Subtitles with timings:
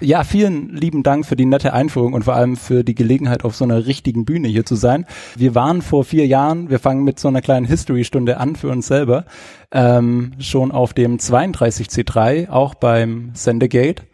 [0.00, 3.56] Ja, vielen lieben Dank für die nette Einführung und vor allem für die Gelegenheit, auf
[3.56, 5.06] so einer richtigen Bühne hier zu sein.
[5.34, 8.86] Wir waren vor vier Jahren, wir fangen mit so einer kleinen History-Stunde an für uns
[8.86, 9.24] selber,
[9.72, 14.04] ähm, schon auf dem 32C3, auch beim Sendegate.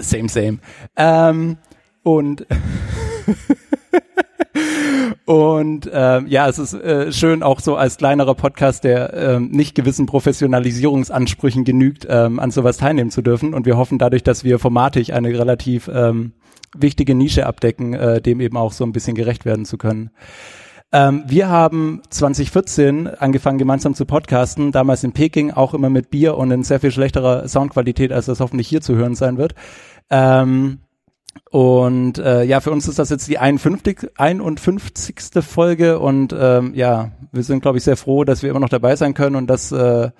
[0.00, 0.58] Same, same.
[0.96, 1.58] Ähm,
[2.02, 2.46] und
[5.24, 9.74] Und ähm, ja, es ist äh, schön auch so als kleinerer Podcast, der ähm, nicht
[9.74, 13.54] gewissen Professionalisierungsansprüchen genügt, ähm, an sowas teilnehmen zu dürfen.
[13.54, 16.32] Und wir hoffen dadurch, dass wir formatig eine relativ ähm,
[16.76, 20.10] wichtige Nische abdecken, äh, dem eben auch so ein bisschen gerecht werden zu können.
[20.92, 26.36] Ähm, wir haben 2014 angefangen, gemeinsam zu podcasten, damals in Peking, auch immer mit Bier
[26.36, 29.54] und in sehr viel schlechterer Soundqualität, als das hoffentlich hier zu hören sein wird.
[30.10, 30.80] Ähm,
[31.50, 34.10] und äh, ja, für uns ist das jetzt die 51.
[34.16, 35.14] 51.
[35.42, 38.96] Folge und ähm, ja, wir sind, glaube ich, sehr froh, dass wir immer noch dabei
[38.96, 40.10] sein können und dass äh,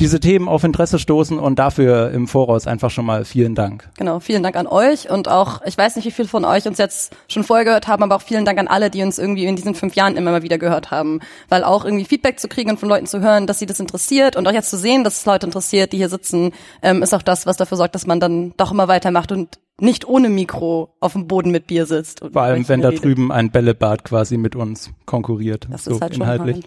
[0.00, 3.88] diese Themen auf Interesse stoßen und dafür im Voraus einfach schon mal vielen Dank.
[3.98, 6.78] Genau, vielen Dank an euch und auch, ich weiß nicht, wie viele von euch uns
[6.78, 9.56] jetzt schon vorher gehört haben, aber auch vielen Dank an alle, die uns irgendwie in
[9.56, 11.20] diesen fünf Jahren immer mal wieder gehört haben.
[11.48, 14.36] Weil auch irgendwie Feedback zu kriegen und von Leuten zu hören, dass sie das interessiert
[14.36, 16.52] und auch jetzt zu sehen, dass es Leute interessiert, die hier sitzen,
[16.82, 20.06] ähm, ist auch das, was dafür sorgt, dass man dann doch immer weitermacht und nicht
[20.06, 22.20] ohne Mikro auf dem Boden mit Bier sitzt.
[22.32, 23.04] Vor allem, wenn da redet.
[23.04, 25.66] drüben ein Bällebad quasi mit uns konkurriert.
[25.70, 26.64] Das so ist halt inhaltlich.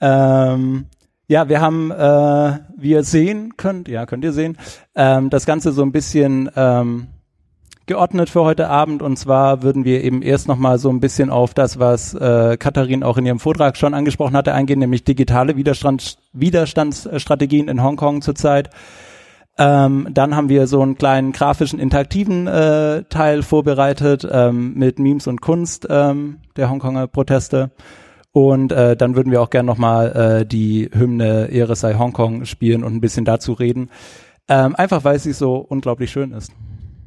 [0.00, 0.86] Ähm,
[1.28, 4.58] ja, wir haben, äh, wie ihr sehen könnt, ja, könnt ihr sehen,
[4.94, 7.06] ähm, das Ganze so ein bisschen ähm,
[7.86, 9.00] geordnet für heute Abend.
[9.00, 13.02] Und zwar würden wir eben erst nochmal so ein bisschen auf das, was äh, Katharin
[13.02, 18.68] auch in ihrem Vortrag schon angesprochen hatte, eingehen, nämlich digitale Widerstand, Widerstandsstrategien in Hongkong zurzeit.
[19.60, 25.26] Ähm, dann haben wir so einen kleinen grafischen, interaktiven äh, Teil vorbereitet ähm, mit Memes
[25.26, 27.70] und Kunst ähm, der Hongkonger Proteste.
[28.32, 32.82] Und äh, dann würden wir auch gerne nochmal äh, die Hymne Ehre sei Hongkong spielen
[32.82, 33.90] und ein bisschen dazu reden.
[34.48, 36.52] Ähm, einfach weil sie so unglaublich schön ist.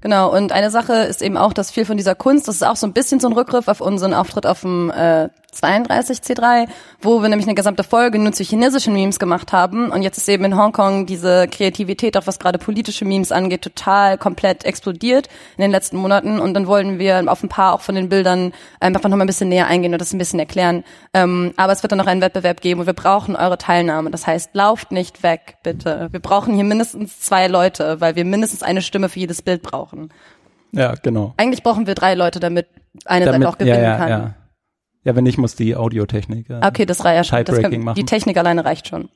[0.01, 2.75] Genau, und eine Sache ist eben auch, dass viel von dieser Kunst, das ist auch
[2.75, 6.67] so ein bisschen so ein Rückgriff auf unseren Auftritt auf dem äh, 32 C3,
[7.01, 9.91] wo wir nämlich eine gesamte Folge nur zu chinesischen Memes gemacht haben.
[9.91, 14.17] Und jetzt ist eben in Hongkong diese Kreativität, auch was gerade politische Memes angeht, total
[14.17, 15.27] komplett explodiert
[15.57, 16.39] in den letzten Monaten.
[16.39, 19.27] Und dann wollen wir auf ein paar auch von den Bildern einfach noch mal ein
[19.27, 20.83] bisschen näher eingehen und das ein bisschen erklären.
[21.13, 24.11] Ähm, aber es wird dann noch einen Wettbewerb geben und wir brauchen eure Teilnahme.
[24.11, 26.09] Das heißt, lauft nicht weg, bitte.
[26.11, 30.09] Wir brauchen hier mindestens zwei Leute, weil wir mindestens eine Stimme für jedes Bild brauchen.
[30.71, 31.33] Ja, genau.
[31.37, 32.67] Eigentlich brauchen wir drei Leute, damit
[33.05, 34.09] eine damit, Seite auch gewinnen ja, ja, kann.
[34.09, 34.33] Ja.
[35.03, 36.49] Ja, wenn nicht, muss die Audiotechnik.
[36.49, 37.61] Äh, okay, das reicht ja schon.
[37.61, 39.09] Können, die Technik alleine reicht schon.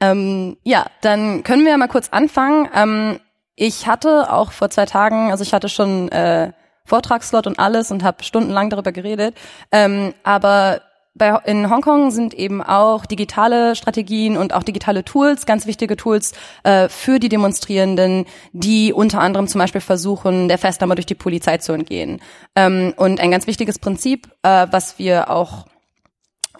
[0.00, 2.68] Ähm, ja, dann können wir mal kurz anfangen.
[2.74, 3.20] Ähm,
[3.54, 6.52] ich hatte auch vor zwei Tagen, also ich hatte schon äh,
[6.84, 9.36] Vortragsslot und alles und habe stundenlang darüber geredet.
[9.72, 10.82] Ähm, aber
[11.16, 16.32] bei, in Hongkong sind eben auch digitale Strategien und auch digitale Tools, ganz wichtige Tools
[16.62, 21.58] äh, für die Demonstrierenden, die unter anderem zum Beispiel versuchen, der Festnahme durch die Polizei
[21.58, 22.20] zu entgehen.
[22.54, 25.66] Ähm, und ein ganz wichtiges Prinzip, äh, was wir auch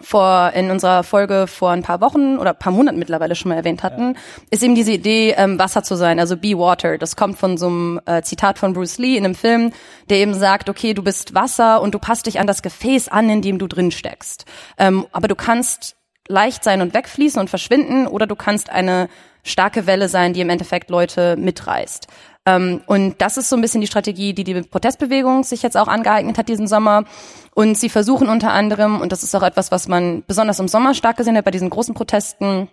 [0.01, 3.83] vor in unserer Folge vor ein paar Wochen oder paar Monaten mittlerweile schon mal erwähnt
[3.83, 4.19] hatten, ja.
[4.51, 6.97] ist eben diese Idee, ähm, Wasser zu sein, also be water.
[6.97, 9.71] Das kommt von so einem äh, Zitat von Bruce Lee in einem Film,
[10.09, 13.29] der eben sagt, okay, du bist Wasser und du passt dich an das Gefäß an,
[13.29, 14.45] in dem du drin steckst.
[14.77, 15.95] Ähm, aber du kannst
[16.27, 19.09] leicht sein und wegfließen und verschwinden oder du kannst eine
[19.43, 22.07] starke Welle sein, die im Endeffekt Leute mitreißt.
[22.47, 25.89] Ähm, und das ist so ein bisschen die Strategie, die die Protestbewegung sich jetzt auch
[25.89, 27.03] angeeignet hat diesen Sommer.
[27.53, 30.93] Und sie versuchen unter anderem, und das ist auch etwas, was man besonders im Sommer
[30.93, 32.69] stark gesehen hat bei diesen großen Protesten,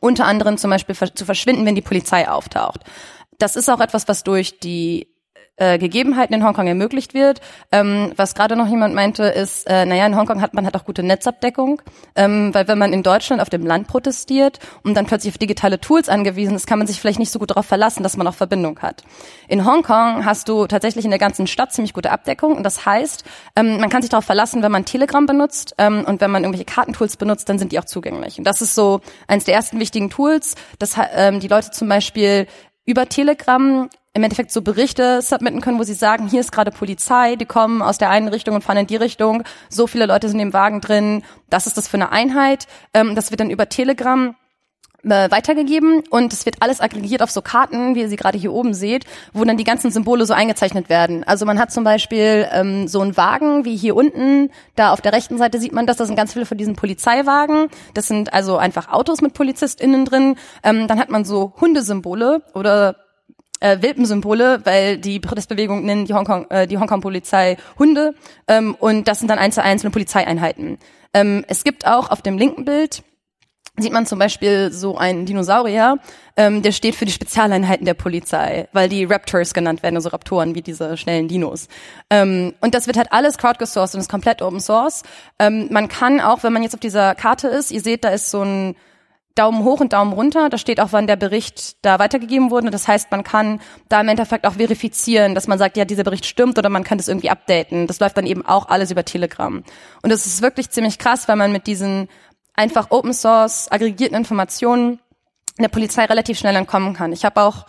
[0.00, 2.80] unter anderem zum Beispiel zu verschwinden, wenn die Polizei auftaucht.
[3.38, 5.11] Das ist auch etwas, was durch die
[5.56, 7.40] äh, Gegebenheiten in Hongkong ermöglicht wird.
[7.70, 10.84] Ähm, was gerade noch jemand meinte, ist, äh, naja, in Hongkong hat man halt auch
[10.84, 11.82] gute Netzabdeckung,
[12.16, 15.80] ähm, weil wenn man in Deutschland auf dem Land protestiert und dann plötzlich auf digitale
[15.80, 18.34] Tools angewiesen ist, kann man sich vielleicht nicht so gut darauf verlassen, dass man auch
[18.34, 19.02] Verbindung hat.
[19.46, 23.24] In Hongkong hast du tatsächlich in der ganzen Stadt ziemlich gute Abdeckung und das heißt,
[23.56, 26.64] ähm, man kann sich darauf verlassen, wenn man Telegram benutzt ähm, und wenn man irgendwelche
[26.64, 28.38] Kartentools benutzt, dann sind die auch zugänglich.
[28.38, 32.46] Und das ist so eines der ersten wichtigen Tools, dass ähm, die Leute zum Beispiel
[32.84, 37.36] über Telegram im Endeffekt so Berichte submitten können, wo sie sagen, hier ist gerade Polizei,
[37.36, 40.40] die kommen aus der einen Richtung und fahren in die Richtung, so viele Leute sind
[40.40, 42.66] im Wagen drin, das ist das für eine Einheit.
[42.92, 44.34] Ähm, das wird dann über Telegram
[45.04, 48.52] äh, weitergegeben und es wird alles aggregiert auf so Karten, wie ihr sie gerade hier
[48.52, 51.24] oben seht, wo dann die ganzen Symbole so eingezeichnet werden.
[51.24, 55.12] Also man hat zum Beispiel ähm, so einen Wagen wie hier unten, da auf der
[55.12, 57.68] rechten Seite sieht man das, das sind ganz viele von diesen Polizeiwagen.
[57.94, 60.36] Das sind also einfach Autos mit PolizistInnen drin.
[60.62, 62.96] Ähm, dann hat man so Hundesymbole oder
[63.62, 68.14] äh, Welpensymbole, weil die Protestbewegung nennt die Hongkong, äh, die Hongkong-Polizei Hunde
[68.48, 70.78] ähm, und das sind dann eins zu einzelne Polizeieinheiten.
[71.14, 73.02] Ähm, es gibt auch auf dem linken Bild
[73.78, 75.98] sieht man zum Beispiel so einen Dinosaurier,
[76.36, 80.54] ähm, der steht für die Spezialeinheiten der Polizei, weil die Raptors genannt werden, also Raptoren
[80.54, 81.68] wie diese schnellen Dinos.
[82.10, 85.04] Ähm, und das wird halt alles crowdgesourced und ist komplett Open Source.
[85.38, 88.30] Ähm, man kann auch, wenn man jetzt auf dieser Karte ist, ihr seht, da ist
[88.30, 88.76] so ein
[89.34, 90.48] Daumen hoch und Daumen runter.
[90.48, 92.70] Da steht auch, wann der Bericht da weitergegeben wurde.
[92.70, 96.26] Das heißt, man kann da im Endeffekt auch verifizieren, dass man sagt, ja, dieser Bericht
[96.26, 97.86] stimmt oder man kann das irgendwie updaten.
[97.86, 99.62] Das läuft dann eben auch alles über Telegram.
[100.02, 102.08] Und das ist wirklich ziemlich krass, weil man mit diesen
[102.54, 104.98] einfach Open Source aggregierten Informationen
[105.58, 107.12] der Polizei relativ schnell entkommen kann.
[107.12, 107.66] Ich habe auch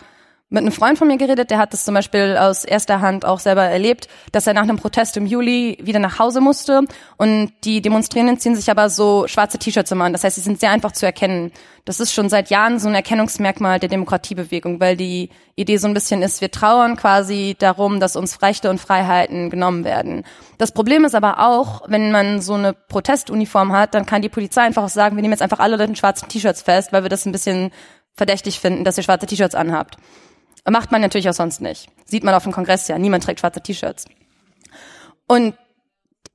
[0.54, 3.40] mit einem Freund von mir geredet, der hat das zum Beispiel aus erster Hand auch
[3.40, 6.82] selber erlebt, dass er nach einem Protest im Juli wieder nach Hause musste
[7.16, 10.12] und die Demonstrierenden ziehen sich aber so schwarze T-Shirts immer an.
[10.12, 11.50] Das heißt, sie sind sehr einfach zu erkennen.
[11.84, 15.94] Das ist schon seit Jahren so ein Erkennungsmerkmal der Demokratiebewegung, weil die Idee so ein
[15.94, 20.22] bisschen ist, wir trauern quasi darum, dass uns Rechte und Freiheiten genommen werden.
[20.58, 24.62] Das Problem ist aber auch, wenn man so eine Protestuniform hat, dann kann die Polizei
[24.62, 27.10] einfach auch sagen, wir nehmen jetzt einfach alle Leute in schwarzen T-Shirts fest, weil wir
[27.10, 27.72] das ein bisschen
[28.14, 29.96] verdächtig finden, dass ihr schwarze T-Shirts anhabt.
[30.68, 31.88] Macht man natürlich auch sonst nicht.
[32.06, 32.98] Sieht man auf dem Kongress ja.
[32.98, 34.06] Niemand trägt schwarze T-Shirts.
[35.26, 35.54] Und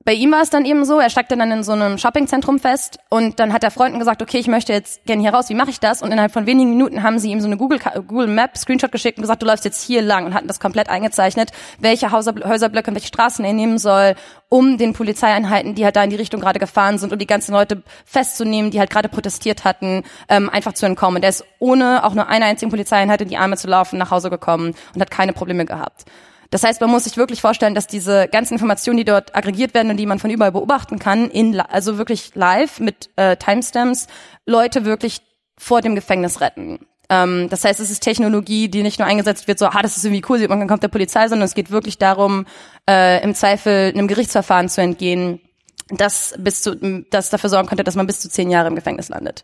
[0.02, 2.98] bei ihm war es dann eben so, er steckte dann in so einem Shoppingzentrum fest
[3.10, 5.68] und dann hat er Freunden gesagt, okay, ich möchte jetzt gerne hier raus, wie mache
[5.68, 6.00] ich das?
[6.00, 9.18] Und innerhalb von wenigen Minuten haben sie ihm so eine Google, Google Map Screenshot geschickt
[9.18, 11.50] und gesagt, du läufst jetzt hier lang und hatten das komplett eingezeichnet,
[11.80, 14.14] welche Häuserblöcke und welche Straßen er nehmen soll,
[14.48, 17.52] um den Polizeieinheiten, die halt da in die Richtung gerade gefahren sind, um die ganzen
[17.52, 21.16] Leute festzunehmen, die halt gerade protestiert hatten, ähm, einfach zu entkommen.
[21.16, 24.10] Und er ist ohne auch nur eine einzige Polizeieinheit in die Arme zu laufen nach
[24.10, 26.06] Hause gekommen und hat keine Probleme gehabt.
[26.50, 29.90] Das heißt, man muss sich wirklich vorstellen, dass diese ganzen Informationen, die dort aggregiert werden
[29.90, 34.08] und die man von überall beobachten kann, in, also wirklich live mit äh, Timestamps,
[34.46, 35.20] Leute wirklich
[35.56, 36.80] vor dem Gefängnis retten.
[37.08, 40.04] Ähm, das heißt, es ist Technologie, die nicht nur eingesetzt wird, so, ah, das ist
[40.04, 42.46] irgendwie cool, man kommt der Polizei, sondern es geht wirklich darum,
[42.88, 45.40] äh, im Zweifel einem Gerichtsverfahren zu entgehen,
[45.88, 49.08] das bis zu, das dafür sorgen könnte, dass man bis zu zehn Jahre im Gefängnis
[49.08, 49.42] landet.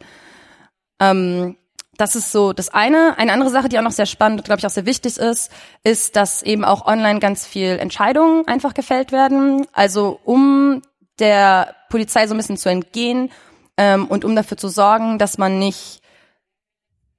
[1.00, 1.56] Ähm,
[1.98, 3.19] das ist so das eine.
[3.19, 5.50] Eine andere Sache, die auch noch sehr spannend und glaube ich auch sehr wichtig ist,
[5.84, 9.66] ist, dass eben auch online ganz viel Entscheidungen einfach gefällt werden.
[9.72, 10.82] Also um
[11.19, 13.31] der Polizei so ein bisschen zu entgehen
[13.76, 16.02] ähm, und um dafür zu sorgen, dass man nicht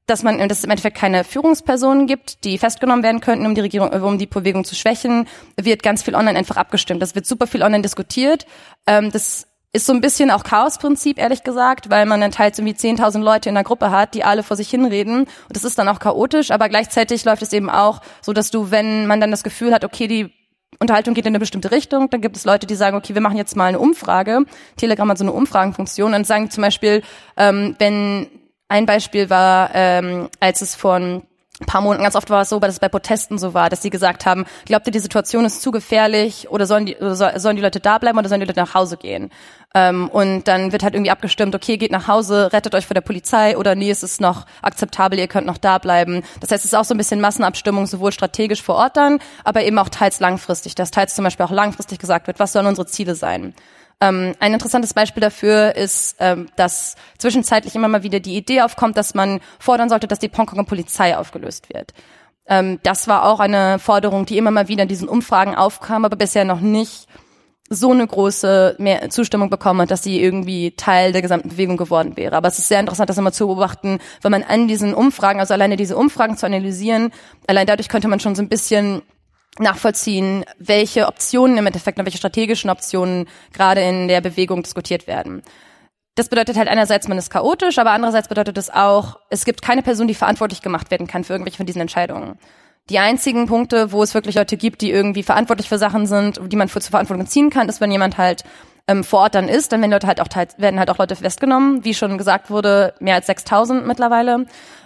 [0.07, 3.62] dass man dass es im Endeffekt keine Führungspersonen gibt, die festgenommen werden könnten, um die
[3.62, 5.27] Regierung, um die Bewegung zu schwächen,
[5.57, 7.01] wird ganz viel online einfach abgestimmt.
[7.01, 8.45] Das wird super viel online diskutiert.
[8.88, 12.75] Ähm, das ist so ein bisschen auch Chaosprinzip, ehrlich gesagt, weil man dann teils irgendwie
[12.75, 15.21] 10.000 Leute in der Gruppe hat, die alle vor sich hinreden.
[15.21, 18.71] Und das ist dann auch chaotisch, aber gleichzeitig läuft es eben auch so, dass du,
[18.71, 20.33] wenn man dann das Gefühl hat, okay, die
[20.79, 23.37] Unterhaltung geht in eine bestimmte Richtung, dann gibt es Leute, die sagen, okay, wir machen
[23.37, 24.45] jetzt mal eine Umfrage.
[24.77, 27.01] Telegram hat so eine Umfragenfunktion und sagen zum Beispiel,
[27.35, 28.27] ähm, wenn
[28.69, 31.23] ein Beispiel war, ähm, als es von
[31.59, 33.81] ein paar Monaten ganz oft war es so, weil es bei Protesten so war, dass
[33.81, 37.55] sie gesagt haben, glaubt ihr, die Situation ist zu gefährlich oder sollen die, oder sollen
[37.55, 39.31] die Leute da bleiben oder sollen die Leute nach Hause gehen?
[39.77, 43.01] Ähm, und dann wird halt irgendwie abgestimmt, okay, geht nach Hause, rettet euch vor der
[43.01, 46.24] Polizei oder nee, es ist noch akzeptabel, ihr könnt noch da bleiben.
[46.39, 49.63] Das heißt, es ist auch so ein bisschen Massenabstimmung, sowohl strategisch vor Ort dann, aber
[49.63, 52.88] eben auch teils langfristig, dass teils zum Beispiel auch langfristig gesagt wird, was sollen unsere
[52.88, 53.53] Ziele sein?
[54.01, 58.97] Ähm, ein interessantes Beispiel dafür ist, ähm, dass zwischenzeitlich immer mal wieder die Idee aufkommt,
[58.97, 61.94] dass man fordern sollte, dass die Hongkonger Polizei aufgelöst wird.
[62.47, 66.15] Ähm, das war auch eine Forderung, die immer mal wieder in diesen Umfragen aufkam, aber
[66.15, 67.07] bisher noch nicht
[67.69, 72.15] so eine große mehr Zustimmung bekommen hat, dass sie irgendwie Teil der gesamten Bewegung geworden
[72.15, 72.35] wäre.
[72.35, 75.53] Aber es ist sehr interessant, das immer zu beobachten, wenn man an diesen Umfragen, also
[75.53, 77.11] alleine diese Umfragen zu analysieren,
[77.47, 79.01] allein dadurch könnte man schon so ein bisschen
[79.59, 85.41] nachvollziehen, welche Optionen im Endeffekt und welche strategischen Optionen gerade in der Bewegung diskutiert werden.
[86.15, 89.83] Das bedeutet halt einerseits, man ist chaotisch, aber andererseits bedeutet es auch, es gibt keine
[89.83, 92.39] Person, die verantwortlich gemacht werden kann für irgendwelche von diesen Entscheidungen.
[92.89, 96.56] Die einzigen Punkte, wo es wirklich Leute gibt, die irgendwie verantwortlich für Sachen sind, die
[96.56, 98.44] man für zur Verantwortung ziehen kann, ist, wenn jemand halt
[98.88, 100.27] ähm, vor Ort dann ist, dann werden Leute halt auch
[100.58, 104.46] werden halt auch Leute festgenommen, wie schon gesagt wurde, mehr als 6000 mittlerweile.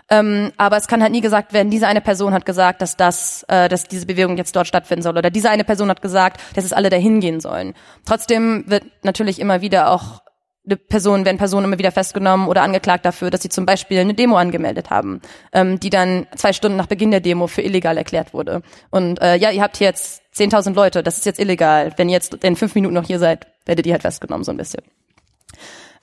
[0.09, 3.45] Ähm, aber es kann halt nie gesagt werden, diese eine Person hat gesagt, dass das,
[3.47, 5.17] äh, dass diese Bewegung jetzt dort stattfinden soll.
[5.17, 7.73] Oder diese eine Person hat gesagt, dass es alle dahin gehen sollen.
[8.05, 10.21] Trotzdem wird natürlich immer wieder auch
[10.65, 14.13] eine Person, werden Personen immer wieder festgenommen oder angeklagt dafür, dass sie zum Beispiel eine
[14.13, 15.21] Demo angemeldet haben,
[15.53, 18.61] ähm, die dann zwei Stunden nach Beginn der Demo für illegal erklärt wurde.
[18.91, 21.93] Und äh, ja, ihr habt jetzt 10.000 Leute, das ist jetzt illegal.
[21.97, 24.57] Wenn ihr jetzt in fünf Minuten noch hier seid, werdet ihr halt festgenommen, so ein
[24.57, 24.83] bisschen.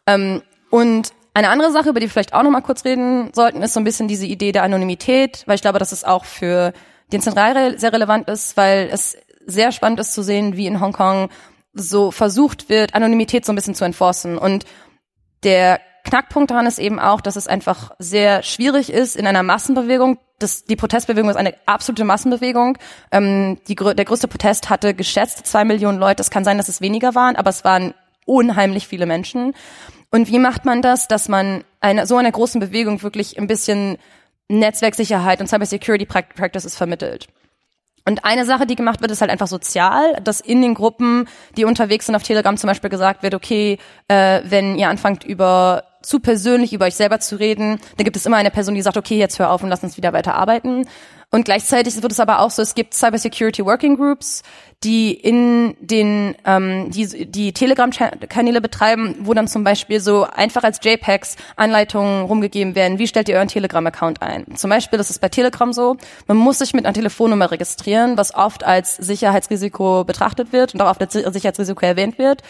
[0.06, 3.62] Ähm, und eine andere Sache, über die wir vielleicht auch noch mal kurz reden sollten,
[3.62, 6.72] ist so ein bisschen diese Idee der Anonymität, weil ich glaube, dass es auch für
[7.12, 11.30] den Zentral sehr relevant ist, weil es sehr spannend ist zu sehen, wie in Hongkong
[11.72, 14.38] so versucht wird, Anonymität so ein bisschen zu enforcen.
[14.38, 14.64] Und
[15.44, 20.18] der Knackpunkt daran ist eben auch, dass es einfach sehr schwierig ist in einer Massenbewegung.
[20.38, 22.78] Das, die Protestbewegung ist eine absolute Massenbewegung.
[23.12, 26.22] Ähm, die, der größte Protest hatte geschätzt zwei Millionen Leute.
[26.22, 27.94] Es kann sein, dass es weniger waren, aber es waren
[28.24, 29.54] unheimlich viele Menschen.
[30.10, 33.98] Und wie macht man das, dass man einer so einer großen Bewegung wirklich ein bisschen
[34.48, 37.28] Netzwerksicherheit und Cybersecurity Practices vermittelt.
[38.08, 41.66] Und eine Sache, die gemacht wird, ist halt einfach sozial, dass in den Gruppen, die
[41.66, 43.76] unterwegs sind auf Telegram zum Beispiel gesagt wird, okay,
[44.08, 48.24] äh, wenn ihr anfangt über zu persönlich über euch selber zu reden, dann gibt es
[48.24, 50.86] immer eine Person, die sagt, okay, jetzt hör auf und lass uns wieder weiter arbeiten.
[51.30, 54.42] Und gleichzeitig wird es aber auch so, es gibt Cybersecurity Working Groups,
[54.82, 60.78] die in den ähm, die, die Telegram-Kanäle betreiben, wo dann zum Beispiel so einfach als
[60.82, 64.56] JPEGs Anleitungen rumgegeben werden, wie stellt ihr euren Telegram-Account ein.
[64.56, 65.96] Zum Beispiel, das ist bei Telegram so,
[66.28, 70.90] man muss sich mit einer Telefonnummer registrieren, was oft als Sicherheitsrisiko betrachtet wird und auch
[70.90, 72.42] auf der Sicherheitsrisiko erwähnt wird.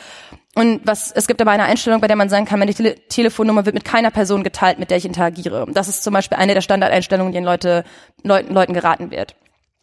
[0.58, 3.64] Und was, es gibt aber eine Einstellung, bei der man sagen kann, meine Tele Telefonnummer
[3.64, 5.66] wird mit keiner Person geteilt, mit der ich interagiere.
[5.70, 7.84] Das ist zum Beispiel eine der Standardeinstellungen, die Leute,
[8.24, 9.34] Leuten, Leuten geraten wird.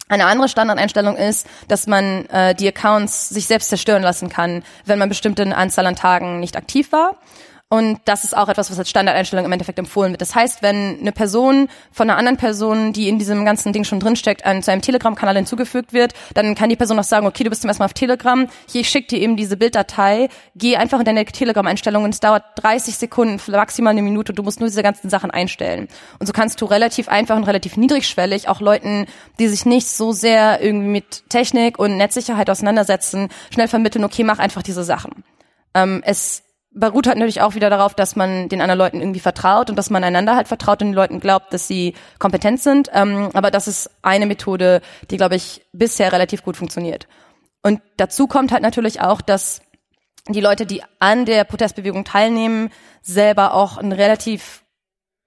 [0.07, 4.99] Eine andere Standardeinstellung ist, dass man äh, die Accounts sich selbst zerstören lassen kann, wenn
[4.99, 7.15] man bestimmte Anzahl an Tagen nicht aktiv war.
[7.67, 10.21] Und das ist auch etwas, was als Standardeinstellung im Endeffekt empfohlen wird.
[10.21, 13.99] Das heißt, wenn eine Person von einer anderen Person, die in diesem ganzen Ding schon
[13.99, 17.49] drinsteckt, an, zu einem Telegram-Kanal hinzugefügt wird, dann kann die Person auch sagen, okay, du
[17.49, 20.99] bist zum ersten Mal auf Telegram, hier, ich schicke dir eben diese Bilddatei, geh einfach
[20.99, 24.83] in deine Telegram-Einstellung und es dauert 30 Sekunden, maximal eine Minute, du musst nur diese
[24.83, 25.87] ganzen Sachen einstellen.
[26.19, 29.07] Und so kannst du relativ einfach und relativ niedrigschwellig auch Leuten,
[29.39, 34.37] die sich nicht so sehr irgendwie mit Technik und Netzsicherheit auseinandersetzen, schnell vermitteln, okay, mach
[34.37, 35.23] einfach diese Sachen.
[35.73, 36.44] Ähm, es
[36.75, 39.89] beruht halt natürlich auch wieder darauf, dass man den anderen Leuten irgendwie vertraut und dass
[39.89, 42.89] man einander halt vertraut und den Leuten glaubt, dass sie kompetent sind.
[42.93, 47.07] Ähm, aber das ist eine Methode, die, glaube ich, bisher relativ gut funktioniert.
[47.63, 49.61] Und dazu kommt halt natürlich auch, dass
[50.27, 52.69] die Leute, die an der Protestbewegung teilnehmen,
[53.01, 54.63] selber auch ein relativ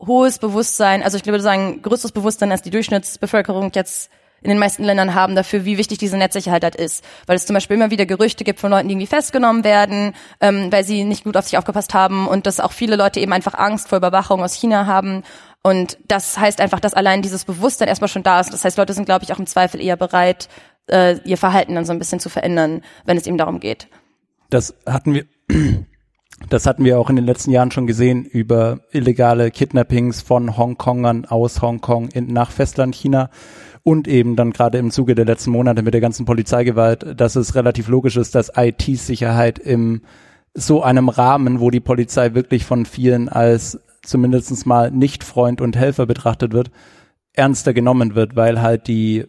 [0.00, 4.10] hohes Bewusstsein, also ich würde sagen, größeres Bewusstsein als die Durchschnittsbevölkerung jetzt
[4.42, 7.04] in den meisten Ländern haben dafür, wie wichtig diese Netzsicherheit halt ist.
[7.26, 10.70] Weil es zum Beispiel immer wieder Gerüchte gibt von Leuten, die irgendwie festgenommen werden, ähm,
[10.70, 13.54] weil sie nicht gut auf sich aufgepasst haben und dass auch viele Leute eben einfach
[13.54, 15.22] Angst vor Überwachung aus China haben.
[15.62, 18.52] Und das heißt einfach, dass allein dieses Bewusstsein erstmal schon da ist.
[18.52, 20.48] Das heißt, Leute sind, glaube ich, auch im Zweifel eher bereit,
[20.86, 23.88] äh, ihr Verhalten dann so ein bisschen zu verändern, wenn es eben darum geht.
[24.50, 25.26] Das hatten wir.
[26.50, 31.24] Das hatten wir auch in den letzten Jahren schon gesehen über illegale Kidnappings von Hongkongern
[31.24, 33.30] aus Hongkong in, nach Festland China
[33.88, 37.54] und eben dann gerade im Zuge der letzten Monate mit der ganzen Polizeigewalt, dass es
[37.54, 40.02] relativ logisch ist, dass IT-Sicherheit im
[40.52, 45.74] so einem Rahmen, wo die Polizei wirklich von vielen als zumindestens mal nicht Freund und
[45.74, 46.70] Helfer betrachtet wird,
[47.32, 49.24] ernster genommen wird, weil halt die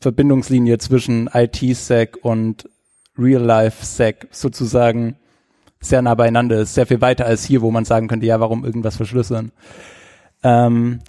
[0.00, 2.70] Verbindungslinie zwischen IT-Sec und
[3.18, 5.16] Real-Life-Sec sozusagen
[5.80, 8.64] sehr nah beieinander ist, sehr viel weiter als hier, wo man sagen könnte, ja, warum
[8.64, 9.50] irgendwas verschlüsseln.
[10.44, 11.00] Ähm,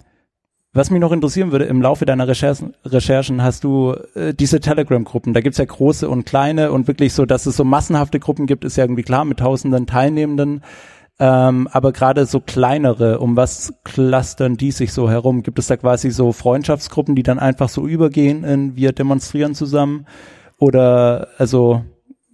[0.76, 5.34] was mich noch interessieren würde, im Laufe deiner Recherchen, Recherchen hast du äh, diese Telegram-Gruppen.
[5.34, 8.64] Da gibt's ja große und kleine und wirklich so, dass es so massenhafte Gruppen gibt,
[8.64, 10.62] ist ja irgendwie klar mit tausenden Teilnehmenden.
[11.18, 15.42] Ähm, aber gerade so kleinere, um was clustern die sich so herum?
[15.42, 20.06] Gibt es da quasi so Freundschaftsgruppen, die dann einfach so übergehen in wir demonstrieren zusammen?
[20.58, 21.82] Oder also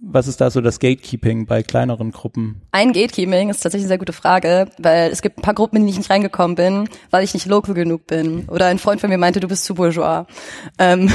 [0.05, 2.61] was ist da so das Gatekeeping bei kleineren Gruppen?
[2.71, 5.85] Ein Gatekeeping ist tatsächlich eine sehr gute Frage, weil es gibt ein paar Gruppen, in
[5.85, 8.45] die ich nicht reingekommen bin, weil ich nicht local genug bin.
[8.49, 10.25] Oder ein Freund von mir meinte, du bist zu bourgeois.
[10.77, 11.11] Ähm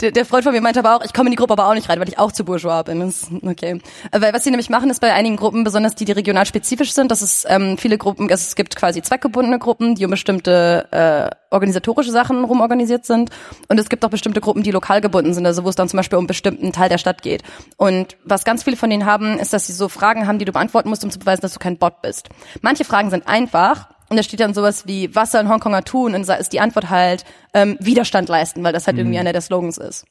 [0.00, 1.74] der, der Freund von mir meinte aber auch, ich komme in die Gruppe aber auch
[1.74, 3.00] nicht rein, weil ich auch zu bourgeois bin.
[3.00, 3.80] Das, okay.
[4.10, 7.10] Weil was sie nämlich machen, ist bei einigen Gruppen, besonders die, die regional spezifisch sind,
[7.10, 11.36] dass es ähm, viele Gruppen, also es gibt quasi zweckgebundene Gruppen, die um bestimmte äh,
[11.52, 13.30] organisatorische Sachen rumorganisiert sind.
[13.68, 15.98] Und es gibt auch bestimmte Gruppen, die lokal gebunden sind, also wo es dann zum
[15.98, 17.42] Beispiel um bestimmten Teil der Stadt geht.
[17.76, 20.52] Und was ganz viele von denen haben, ist, dass sie so Fragen haben, die du
[20.52, 22.28] beantworten musst, um zu beweisen, dass du kein Bot bist.
[22.62, 26.14] Manche Fragen sind einfach, und da steht dann sowas wie, was sollen Hongkonger tun?
[26.14, 29.04] Und da ist die Antwort halt, ähm, Widerstand leisten, weil das halt mhm.
[29.04, 30.04] irgendwie einer der Slogans ist.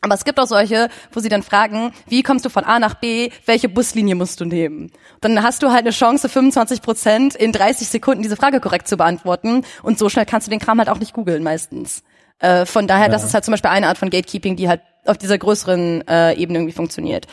[0.00, 2.94] Aber es gibt auch solche, wo sie dann fragen, wie kommst du von A nach
[2.94, 4.90] B, welche Buslinie musst du nehmen?
[5.20, 8.96] Dann hast du halt eine Chance, 25 Prozent in 30 Sekunden diese Frage korrekt zu
[8.96, 9.62] beantworten.
[9.84, 12.02] Und so schnell kannst du den Kram halt auch nicht googeln meistens.
[12.40, 13.12] Äh, von daher, ja.
[13.12, 16.34] das ist halt zum Beispiel eine Art von Gatekeeping, die halt auf dieser größeren äh,
[16.34, 17.28] Ebene irgendwie funktioniert.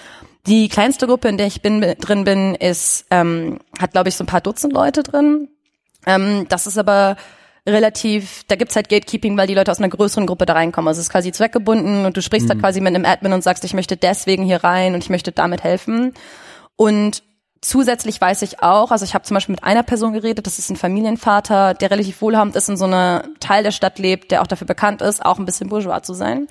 [0.45, 4.23] Die kleinste Gruppe, in der ich bin, drin bin, ist, ähm, hat glaube ich so
[4.25, 5.47] ein paar Dutzend Leute drin.
[6.05, 7.15] Ähm, das ist aber
[7.67, 10.87] relativ, da gibt's halt Gatekeeping, weil die Leute aus einer größeren Gruppe da reinkommen.
[10.87, 12.53] Also es ist quasi zweckgebunden und du sprichst mhm.
[12.53, 15.31] da quasi mit einem Admin und sagst, ich möchte deswegen hier rein und ich möchte
[15.31, 16.13] damit helfen.
[16.75, 17.23] Und
[17.61, 20.69] zusätzlich weiß ich auch, also ich habe zum Beispiel mit einer Person geredet, das ist
[20.69, 24.47] ein Familienvater, der relativ wohlhabend ist, in so einer Teil der Stadt lebt, der auch
[24.47, 26.47] dafür bekannt ist, auch ein bisschen bourgeois zu sein.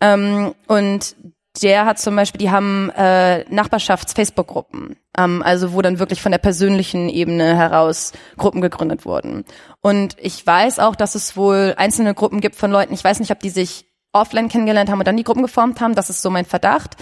[0.00, 1.14] Ähm, und
[1.62, 6.38] der hat zum Beispiel, die haben äh, Nachbarschafts-Facebook-Gruppen, ähm, also wo dann wirklich von der
[6.38, 9.44] persönlichen Ebene heraus Gruppen gegründet wurden.
[9.80, 13.32] Und ich weiß auch, dass es wohl einzelne Gruppen gibt von Leuten, ich weiß nicht,
[13.32, 16.30] ob die sich offline kennengelernt haben und dann die Gruppen geformt haben, das ist so
[16.30, 16.96] mein Verdacht,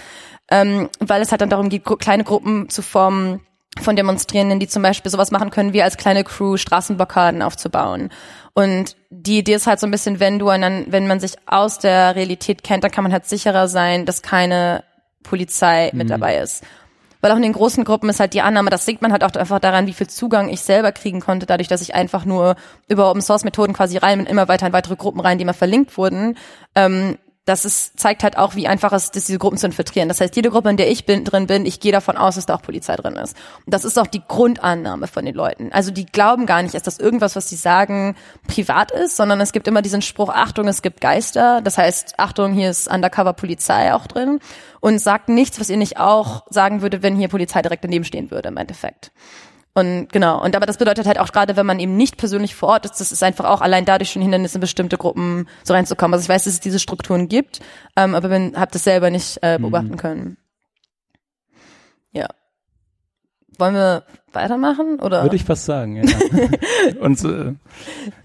[0.49, 3.41] ähm, weil es halt dann darum geht, kleine Gruppen zu formen,
[3.83, 8.09] von Demonstrierenden, die zum Beispiel sowas machen können, wie als kleine Crew Straßenblockaden aufzubauen.
[8.53, 12.15] Und die Idee ist halt so ein bisschen, wenn du, wenn man sich aus der
[12.15, 14.83] Realität kennt, dann kann man halt sicherer sein, dass keine
[15.23, 16.11] Polizei mit mhm.
[16.11, 16.63] dabei ist.
[17.21, 19.33] Weil auch in den großen Gruppen ist halt die Annahme, das sieht man halt auch
[19.33, 22.55] einfach daran, wie viel Zugang ich selber kriegen konnte, dadurch, dass ich einfach nur
[22.87, 25.53] über Open Source Methoden quasi rein und immer weiter in weitere Gruppen rein, die immer
[25.53, 26.37] verlinkt wurden,
[26.75, 27.17] ähm,
[27.49, 30.07] das ist, zeigt halt auch, wie einfach es ist, diese Gruppen zu infiltrieren.
[30.07, 32.45] Das heißt, jede Gruppe, in der ich bin, drin bin, ich gehe davon aus, dass
[32.45, 33.35] da auch Polizei drin ist.
[33.65, 35.71] Und das ist auch die Grundannahme von den Leuten.
[35.73, 38.15] Also die glauben gar nicht, dass das irgendwas, was sie sagen,
[38.47, 41.61] privat ist, sondern es gibt immer diesen Spruch, Achtung, es gibt Geister.
[41.61, 44.39] Das heißt, Achtung, hier ist Undercover Polizei auch drin.
[44.79, 48.31] Und sagt nichts, was ihr nicht auch sagen würde, wenn hier Polizei direkt daneben stehen
[48.31, 49.11] würde, im Endeffekt.
[49.79, 52.69] Und genau, und aber das bedeutet halt auch gerade, wenn man eben nicht persönlich vor
[52.69, 56.13] Ort ist, das ist einfach auch allein dadurch schon Hindernis in bestimmte Gruppen so reinzukommen.
[56.13, 57.61] Also ich weiß, dass es diese Strukturen gibt,
[57.95, 59.61] ähm, aber bin, habe das selber nicht äh, mhm.
[59.61, 59.97] beobachten mhm.
[59.97, 60.37] können.
[62.11, 62.27] Ja.
[63.57, 65.23] Wollen wir weitermachen oder?
[65.23, 66.17] Würde ich fast sagen, ja.
[66.99, 67.53] und äh,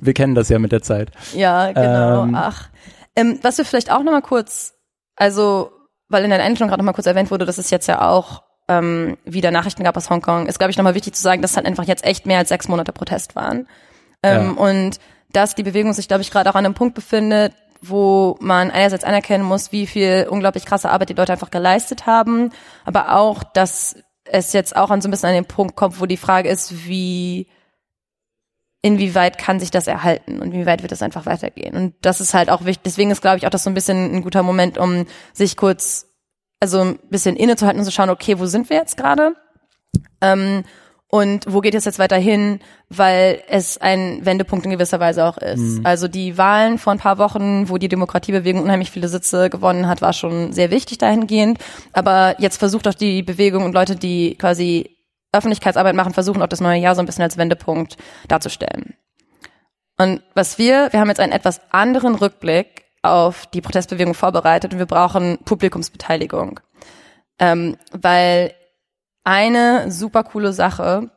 [0.01, 1.13] wir kennen das ja mit der Zeit.
[1.35, 2.25] Ja, genau.
[2.25, 2.69] Ähm, Ach,
[3.15, 4.75] ähm, was wir vielleicht auch noch mal kurz,
[5.15, 5.71] also
[6.09, 8.43] weil in der Einstellung gerade noch mal kurz erwähnt wurde, dass es jetzt ja auch
[8.69, 11.57] ähm, wieder Nachrichten gab aus Hongkong, ist, glaube ich, nochmal wichtig zu sagen, dass es
[11.57, 13.69] halt einfach jetzt echt mehr als sechs Monate Protest waren.
[14.23, 14.63] Ähm, ja.
[14.63, 14.99] Und
[15.33, 17.53] dass die Bewegung sich, glaube ich, gerade auch an einem Punkt befindet,
[17.83, 22.51] wo man einerseits anerkennen muss, wie viel unglaublich krasse Arbeit die Leute einfach geleistet haben,
[22.85, 26.07] aber auch, dass es jetzt auch an so ein bisschen an den Punkt kommt, wo
[26.07, 27.49] die Frage ist, wie
[28.81, 31.75] inwieweit kann sich das erhalten und wie weit wird es einfach weitergehen.
[31.75, 32.83] Und das ist halt auch wichtig.
[32.85, 36.14] Deswegen ist, glaube ich, auch das so ein bisschen ein guter Moment, um sich kurz
[36.65, 39.35] also ein bisschen innezuhalten und zu schauen, okay, wo sind wir jetzt gerade?
[40.23, 40.65] Ähm,
[41.09, 45.37] und wo geht es jetzt weiter hin, weil es ein Wendepunkt in gewisser Weise auch
[45.37, 45.61] ist.
[45.61, 45.81] Mhm.
[45.85, 50.01] Also die Wahlen vor ein paar Wochen, wo die Demokratiebewegung unheimlich viele Sitze gewonnen hat,
[50.01, 51.59] war schon sehr wichtig dahingehend.
[51.93, 54.97] Aber jetzt versucht auch die Bewegung und Leute, die quasi
[55.33, 58.95] Öffentlichkeitsarbeit machen, versuchen auch das neue Jahr so ein bisschen als Wendepunkt darzustellen.
[59.99, 64.79] Und was wir, wir haben jetzt einen etwas anderen Rückblick auf die Protestbewegung vorbereitet und
[64.79, 66.61] wir brauchen Publikumsbeteiligung.
[67.39, 68.55] Ähm, weil
[69.25, 71.11] eine super coole Sache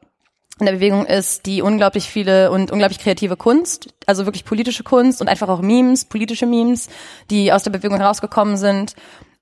[0.59, 5.21] in der Bewegung ist die unglaublich viele und unglaublich kreative Kunst, also wirklich politische Kunst
[5.21, 6.89] und einfach auch Memes, politische Memes,
[7.29, 8.95] die aus der Bewegung herausgekommen sind.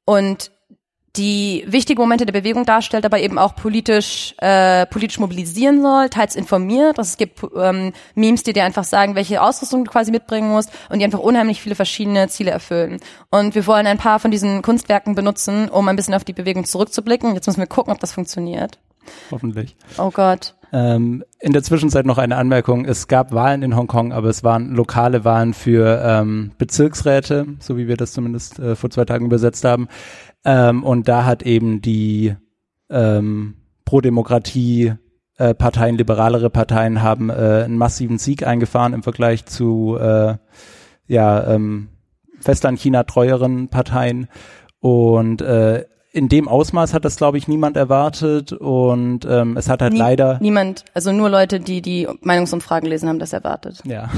[0.04, 0.52] Und
[1.18, 6.36] die wichtige Momente der Bewegung darstellt, aber eben auch politisch äh, politisch mobilisieren soll, teils
[6.36, 6.98] informiert.
[6.98, 10.72] Also es gibt ähm, Memes, die dir einfach sagen, welche Ausrüstung du quasi mitbringen musst
[10.90, 13.00] und die einfach unheimlich viele verschiedene Ziele erfüllen.
[13.32, 16.66] Und wir wollen ein paar von diesen Kunstwerken benutzen, um ein bisschen auf die Bewegung
[16.66, 17.34] zurückzublicken.
[17.34, 18.80] Jetzt müssen wir gucken, ob das funktioniert.
[19.32, 19.76] Hoffentlich.
[19.98, 20.56] Oh Gott.
[20.74, 22.86] Ähm, in der Zwischenzeit noch eine Anmerkung.
[22.86, 27.88] Es gab Wahlen in Hongkong, aber es waren lokale Wahlen für ähm, Bezirksräte, so wie
[27.88, 29.88] wir das zumindest äh, vor zwei Tagen übersetzt haben.
[30.46, 32.36] Ähm, und da hat eben die
[32.90, 34.94] ähm, Pro-Demokratie
[35.38, 40.36] äh, Parteien, liberalere Parteien haben äh, einen massiven Sieg eingefahren im Vergleich zu äh,
[41.08, 41.90] ja, ähm,
[42.40, 44.28] Festland-China treueren Parteien.
[44.80, 49.82] Und äh, in dem Ausmaß hat das, glaube ich, niemand erwartet und ähm, es hat
[49.82, 53.82] halt Nie, leider niemand, also nur Leute, die die Meinungsumfragen lesen, haben das erwartet.
[53.84, 54.10] Ja.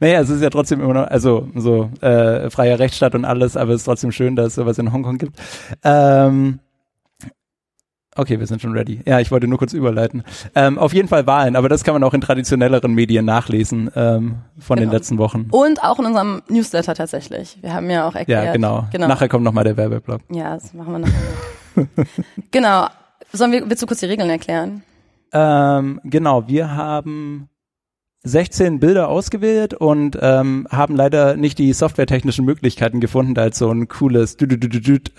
[0.00, 3.72] Naja, es ist ja trotzdem immer noch, also so äh, freier Rechtsstaat und alles, aber
[3.72, 5.36] es ist trotzdem schön, dass es sowas in Hongkong gibt.
[5.84, 6.60] Ähm,
[8.16, 9.00] Okay, wir sind schon ready.
[9.06, 10.24] Ja, ich wollte nur kurz überleiten.
[10.56, 14.40] Ähm, auf jeden Fall Wahlen, aber das kann man auch in traditionelleren Medien nachlesen ähm,
[14.58, 14.90] von genau.
[14.90, 15.46] den letzten Wochen.
[15.50, 17.58] Und auch in unserem Newsletter tatsächlich.
[17.60, 18.46] Wir haben ja auch erklärt.
[18.46, 18.88] Ja, genau.
[18.92, 19.06] genau.
[19.06, 20.22] Nachher kommt nochmal der Werbeblock.
[20.28, 21.96] Ja, das machen wir nachher.
[22.50, 22.88] genau.
[23.32, 24.82] Sollen wir, willst du kurz die Regeln erklären?
[25.32, 27.48] Ähm, genau, wir haben
[28.22, 33.70] 16 Bilder ausgewählt und ähm, haben leider nicht die softwaretechnischen Möglichkeiten gefunden, da jetzt so
[33.70, 34.36] ein cooles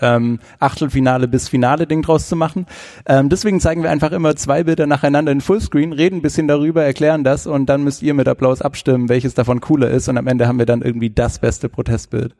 [0.00, 2.66] ähm, Achtelfinale bis Finale Ding draus zu machen.
[3.06, 6.84] Ähm, deswegen zeigen wir einfach immer zwei Bilder nacheinander in Fullscreen, reden ein bisschen darüber,
[6.84, 10.28] erklären das und dann müsst ihr mit Applaus abstimmen, welches davon cooler ist und am
[10.28, 12.36] Ende haben wir dann irgendwie das beste Protestbild.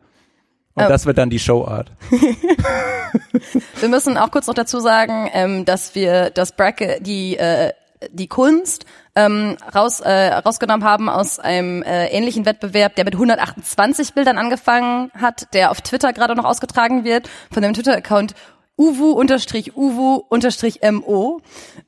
[0.75, 0.88] Und oh.
[0.88, 1.90] das wird dann die Showart.
[3.81, 7.72] wir müssen auch kurz noch dazu sagen, ähm, dass wir das Bracket, die äh,
[8.11, 14.14] die Kunst ähm, raus, äh, rausgenommen haben aus einem äh, ähnlichen Wettbewerb, der mit 128
[14.14, 18.35] Bildern angefangen hat, der auf Twitter gerade noch ausgetragen wird, von dem Twitter-Account
[18.79, 20.22] uwu-uwu-mo.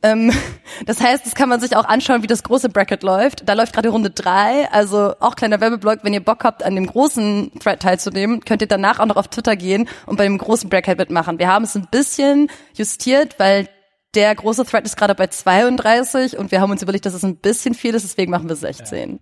[0.03, 0.33] Ähm,
[0.87, 3.49] das heißt, das kann man sich auch anschauen, wie das große Bracket läuft.
[3.49, 6.01] Da läuft gerade Runde drei, also auch kleiner Werbeblock.
[6.03, 9.29] Wenn ihr Bock habt, an dem großen Thread teilzunehmen, könnt ihr danach auch noch auf
[9.29, 11.39] Twitter gehen und bei dem großen Bracket mitmachen.
[11.39, 13.69] Wir haben es ein bisschen justiert, weil
[14.15, 17.37] der große Thread ist gerade bei 32 und wir haben uns überlegt, dass es ein
[17.37, 19.21] bisschen viel ist, deswegen machen wir 16.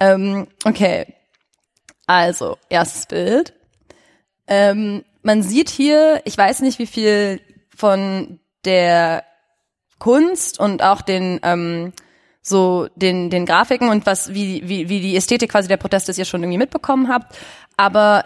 [0.00, 0.14] Ja.
[0.14, 1.14] Ähm, okay.
[2.06, 3.54] Also, erstes Bild.
[4.46, 7.40] Ähm, man sieht hier, ich weiß nicht, wie viel
[7.74, 9.24] von der
[9.98, 11.92] Kunst und auch den ähm,
[12.40, 16.18] so den den Grafiken und was wie wie wie die Ästhetik quasi der Proteste ist
[16.18, 17.36] ihr schon irgendwie mitbekommen habt,
[17.76, 18.24] aber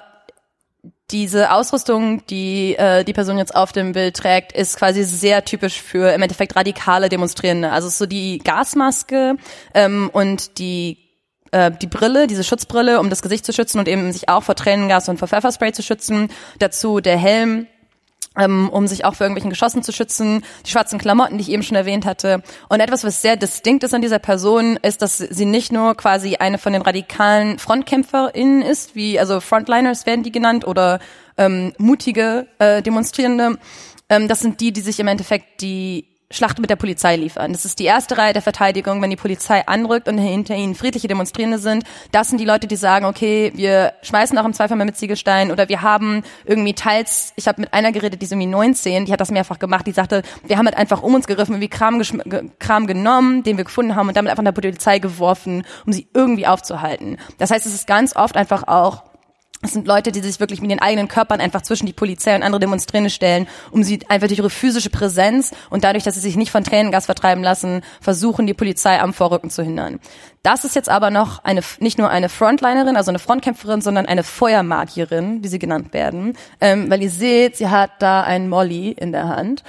[1.12, 5.80] diese Ausrüstung, die äh, die Person jetzt auf dem Bild trägt, ist quasi sehr typisch
[5.80, 7.70] für im Endeffekt radikale Demonstrierende.
[7.70, 9.36] Also so die Gasmaske
[9.74, 10.98] ähm, und die
[11.52, 14.56] äh, die Brille, diese Schutzbrille, um das Gesicht zu schützen und eben sich auch vor
[14.56, 16.30] Tränengas und vor Pfefferspray zu schützen.
[16.58, 17.66] Dazu der Helm,
[18.34, 21.76] um sich auch vor irgendwelchen Geschossen zu schützen, die schwarzen Klamotten, die ich eben schon
[21.76, 22.42] erwähnt hatte.
[22.68, 26.36] Und etwas, was sehr distinkt ist an dieser Person, ist, dass sie nicht nur quasi
[26.36, 30.98] eine von den radikalen FrontkämpferInnen ist, wie, also Frontliners werden die genannt, oder
[31.36, 33.58] ähm, mutige äh, Demonstrierende.
[34.08, 37.52] Ähm, das sind die, die sich im Endeffekt die Schlacht mit der Polizei liefern.
[37.52, 41.08] Das ist die erste Reihe der Verteidigung, wenn die Polizei anrückt und hinter ihnen friedliche
[41.08, 41.84] Demonstrierende sind.
[42.10, 45.50] Das sind die Leute, die sagen, okay, wir schmeißen auch im Zweifel mal mit Ziegelstein
[45.52, 49.12] oder wir haben irgendwie teils, ich habe mit einer geredet, die ist irgendwie 19, die
[49.12, 52.02] hat das mehrfach gemacht, die sagte, wir haben halt einfach um uns gegriffen, irgendwie Kram,
[52.58, 56.08] Kram genommen, den wir gefunden haben und damit einfach in der Polizei geworfen, um sie
[56.14, 57.18] irgendwie aufzuhalten.
[57.38, 59.11] Das heißt, es ist ganz oft einfach auch
[59.62, 62.42] es sind Leute, die sich wirklich mit den eigenen Körpern einfach zwischen die Polizei und
[62.42, 66.36] andere Demonstrierende stellen, um sie einfach durch ihre physische Präsenz und dadurch, dass sie sich
[66.36, 70.00] nicht von Tränengas vertreiben lassen, versuchen, die Polizei am Vorrücken zu hindern.
[70.42, 74.24] Das ist jetzt aber noch eine, nicht nur eine Frontlinerin, also eine Frontkämpferin, sondern eine
[74.24, 79.12] Feuermagierin, wie sie genannt werden, ähm, weil ihr seht, sie hat da ein Molly in
[79.12, 79.62] der Hand.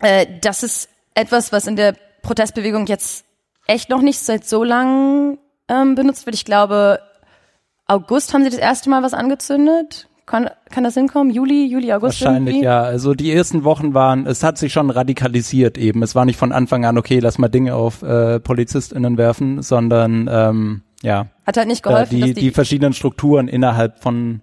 [0.00, 3.24] Äh, das ist etwas, was in der Protestbewegung jetzt
[3.66, 6.34] echt noch nicht seit so lang ähm, benutzt wird.
[6.34, 7.00] Ich glaube,
[7.88, 10.08] August haben Sie das erste Mal was angezündet?
[10.26, 11.32] Kann, kann das hinkommen?
[11.32, 12.20] Juli, Juli, August?
[12.20, 12.66] Wahrscheinlich, irgendwie?
[12.66, 12.82] ja.
[12.82, 16.02] Also die ersten Wochen waren, es hat sich schon radikalisiert eben.
[16.02, 20.28] Es war nicht von Anfang an, okay, lass mal Dinge auf äh, PolizistInnen werfen, sondern
[20.30, 21.28] ähm, ja.
[21.46, 22.22] Hat halt nicht geholfen.
[22.22, 24.42] Äh, die, die, die verschiedenen Strukturen innerhalb von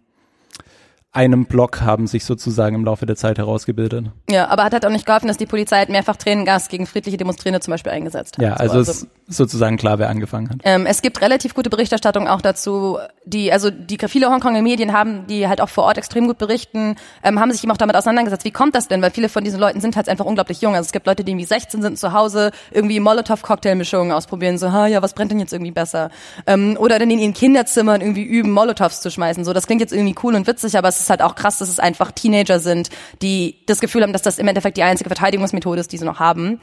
[1.15, 4.07] einem Block haben sich sozusagen im Laufe der Zeit herausgebildet.
[4.29, 7.17] Ja, aber hat halt auch nicht geholfen, dass die Polizei halt mehrfach Tränengas gegen friedliche
[7.17, 8.43] Demonstrierende zum Beispiel eingesetzt hat.
[8.43, 10.57] Ja, also, also ist sozusagen klar, wer angefangen hat.
[10.63, 15.25] Ähm, es gibt relativ gute Berichterstattung auch dazu, die, also die viele Hongkonger Medien haben,
[15.27, 18.45] die halt auch vor Ort extrem gut berichten, ähm, haben sich eben auch damit auseinandergesetzt,
[18.45, 19.01] wie kommt das denn?
[19.01, 20.75] Weil viele von diesen Leuten sind halt einfach unglaublich jung.
[20.75, 24.87] Also es gibt Leute, die irgendwie 16 sind zu Hause, irgendwie Molotow-Cocktailmischungen ausprobieren, so, ha,
[24.87, 26.09] ja, was brennt denn jetzt irgendwie besser?
[26.45, 29.45] Ähm, oder dann in ihren Kinderzimmern irgendwie üben, Molotovs zu schmeißen.
[29.45, 31.69] So, das klingt jetzt irgendwie cool und witzig, aber es ist halt auch krass, dass
[31.69, 32.89] es einfach Teenager sind,
[33.21, 36.19] die das Gefühl haben, dass das im Endeffekt die einzige Verteidigungsmethode ist, die sie noch
[36.19, 36.59] haben.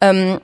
[0.00, 0.40] Ähm,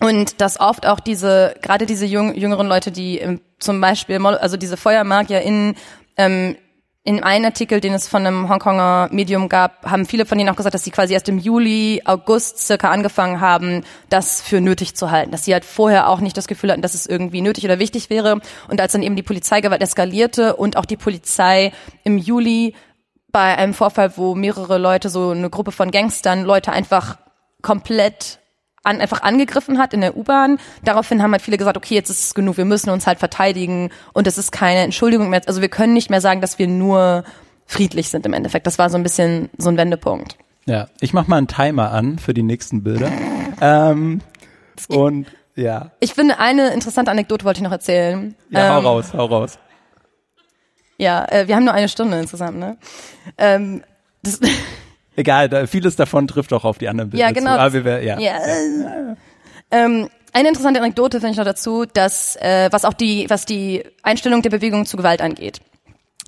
[0.00, 4.56] und dass oft auch diese, gerade diese jung, jüngeren Leute, die ähm, zum Beispiel, also
[4.56, 5.76] diese FeuermagierInnen,
[6.16, 6.56] ähm,
[7.04, 10.56] in einem Artikel, den es von einem Hongkonger Medium gab, haben viele von denen auch
[10.56, 15.10] gesagt, dass sie quasi erst im Juli, August circa angefangen haben, das für nötig zu
[15.10, 15.32] halten.
[15.32, 18.08] Dass sie halt vorher auch nicht das Gefühl hatten, dass es irgendwie nötig oder wichtig
[18.08, 18.40] wäre.
[18.68, 21.72] Und als dann eben die Polizeigewalt eskalierte und auch die Polizei
[22.04, 22.74] im Juli
[23.32, 27.18] bei einem Vorfall, wo mehrere Leute, so eine Gruppe von Gangstern, Leute einfach
[27.62, 28.38] komplett
[28.82, 30.58] an, einfach angegriffen hat in der U-Bahn.
[30.84, 33.90] Daraufhin haben halt viele gesagt, okay, jetzt ist es genug, wir müssen uns halt verteidigen
[34.12, 35.42] und es ist keine Entschuldigung mehr.
[35.46, 37.24] Also wir können nicht mehr sagen, dass wir nur
[37.64, 38.66] friedlich sind im Endeffekt.
[38.66, 40.36] Das war so ein bisschen so ein Wendepunkt.
[40.66, 43.10] Ja, ich mach mal einen Timer an für die nächsten Bilder.
[43.60, 44.20] ähm,
[44.88, 45.90] und ja.
[46.00, 48.34] Ich finde, eine interessante Anekdote wollte ich noch erzählen.
[48.50, 49.58] Ja, ähm, hau raus, hau raus.
[51.02, 52.76] Ja, äh, wir haben nur eine Stunde insgesamt, ne?
[53.36, 53.82] Ähm,
[54.22, 54.38] das
[55.16, 57.26] Egal, da, vieles davon trifft auch auf die anderen Bilder.
[57.26, 57.54] Ja, genau.
[57.54, 57.60] Zu.
[57.60, 58.20] Aber wir, ja.
[58.20, 58.38] ja.
[58.38, 59.16] ja.
[59.72, 63.82] Ähm, eine interessante Anekdote finde ich noch dazu, dass äh, was auch die, was die
[64.04, 65.60] Einstellung der Bewegung zu Gewalt angeht.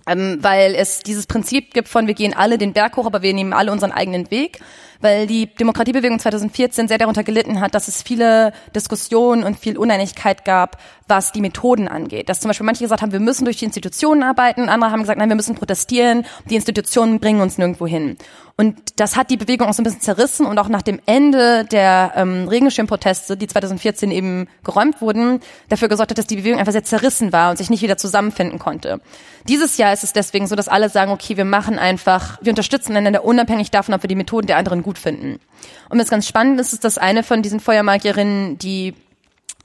[0.08, 3.32] Ähm, weil es dieses Prinzip gibt von, wir gehen alle den Berg hoch, aber wir
[3.32, 4.60] nehmen alle unseren eigenen Weg
[5.00, 10.44] weil die Demokratiebewegung 2014 sehr darunter gelitten hat, dass es viele Diskussionen und viel Uneinigkeit
[10.44, 12.28] gab, was die Methoden angeht.
[12.28, 15.18] Dass zum Beispiel manche gesagt haben, wir müssen durch die Institutionen arbeiten, andere haben gesagt,
[15.18, 18.16] nein, wir müssen protestieren, die Institutionen bringen uns nirgendwo hin.
[18.56, 21.64] Und das hat die Bewegung auch so ein bisschen zerrissen und auch nach dem Ende
[21.64, 26.72] der ähm, Regenschirmproteste, die 2014 eben geräumt wurden, dafür gesorgt hat, dass die Bewegung einfach
[26.72, 29.00] sehr zerrissen war und sich nicht wieder zusammenfinden konnte.
[29.48, 32.96] Dieses Jahr ist es deswegen so, dass alle sagen, okay, wir machen einfach, wir unterstützen
[32.96, 35.40] einander unabhängig davon, ob wir die Methoden der anderen gut finden.
[35.88, 38.94] Und was ganz spannend ist, ist, dass eine von diesen Feuermagierinnen, die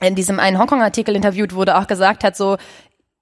[0.00, 2.56] in diesem einen Hongkong-Artikel interviewt wurde, auch gesagt hat, so,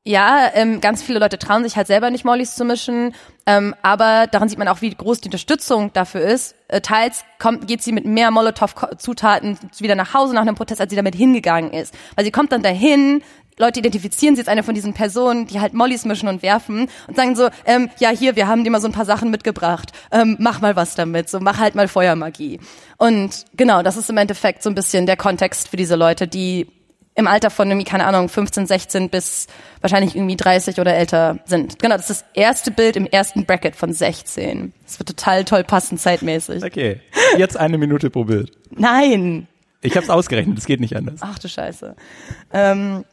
[0.04, 4.26] ja, ähm, ganz viele Leute trauen sich halt selber nicht Mollys zu mischen, ähm, aber
[4.26, 6.54] daran sieht man auch, wie groß die Unterstützung dafür ist.
[6.68, 10.88] Äh, teils kommt, geht sie mit mehr Molotow-Zutaten wieder nach Hause nach einem Protest, als
[10.90, 11.94] sie damit hingegangen ist.
[12.16, 13.22] Weil sie kommt dann dahin,
[13.58, 17.16] Leute identifizieren sie als eine von diesen Personen, die halt Mollys mischen und werfen und
[17.16, 20.36] sagen so, ähm, ja hier, wir haben dir mal so ein paar Sachen mitgebracht, ähm,
[20.38, 22.60] mach mal was damit, so mach halt mal Feuermagie.
[22.96, 26.68] Und genau, das ist im Endeffekt so ein bisschen der Kontext für diese Leute, die
[27.18, 29.48] im Alter von irgendwie, keine Ahnung, 15, 16 bis
[29.80, 31.80] wahrscheinlich irgendwie 30 oder älter sind.
[31.80, 34.72] Genau, das ist das erste Bild im ersten Bracket von 16.
[34.84, 36.62] Das wird total toll passen zeitmäßig.
[36.62, 37.00] Okay,
[37.36, 38.52] jetzt eine Minute pro Bild.
[38.70, 39.48] Nein.
[39.80, 41.18] Ich habe es ausgerechnet, es geht nicht anders.
[41.20, 41.96] Ach du Scheiße.
[42.52, 43.04] Ähm,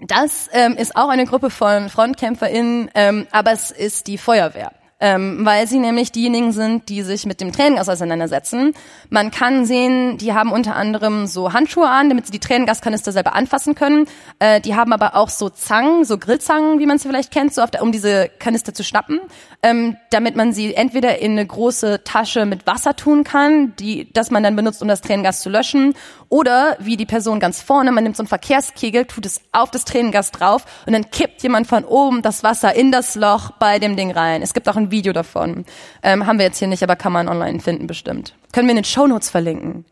[0.00, 5.44] das ähm, ist auch eine Gruppe von FrontkämpferInnen, ähm, aber es ist die Feuerwehr ähm,
[5.44, 8.72] weil sie nämlich diejenigen sind, die sich mit dem Tränengas auseinandersetzen.
[9.10, 13.34] Man kann sehen, die haben unter anderem so Handschuhe an, damit sie die Tränengaskanister selber
[13.34, 14.06] anfassen können.
[14.38, 17.64] Äh, die haben aber auch so Zangen, so Grillzangen, wie man sie vielleicht kennt, so
[17.66, 19.20] der, um diese Kanister zu schnappen,
[19.62, 24.30] ähm, damit man sie entweder in eine große Tasche mit Wasser tun kann, die, das
[24.30, 25.94] man dann benutzt, um das Tränengas zu löschen,
[26.28, 29.84] oder wie die Person ganz vorne, man nimmt so einen Verkehrskegel, tut es auf das
[29.84, 33.96] Tränengas drauf und dann kippt jemand von oben das Wasser in das Loch bei dem
[33.96, 34.42] Ding rein.
[34.42, 35.64] Es gibt auch ein Video davon.
[36.02, 38.34] Ähm, haben wir jetzt hier nicht, aber kann man online finden bestimmt.
[38.52, 39.84] Können wir in den Shownotes verlinken.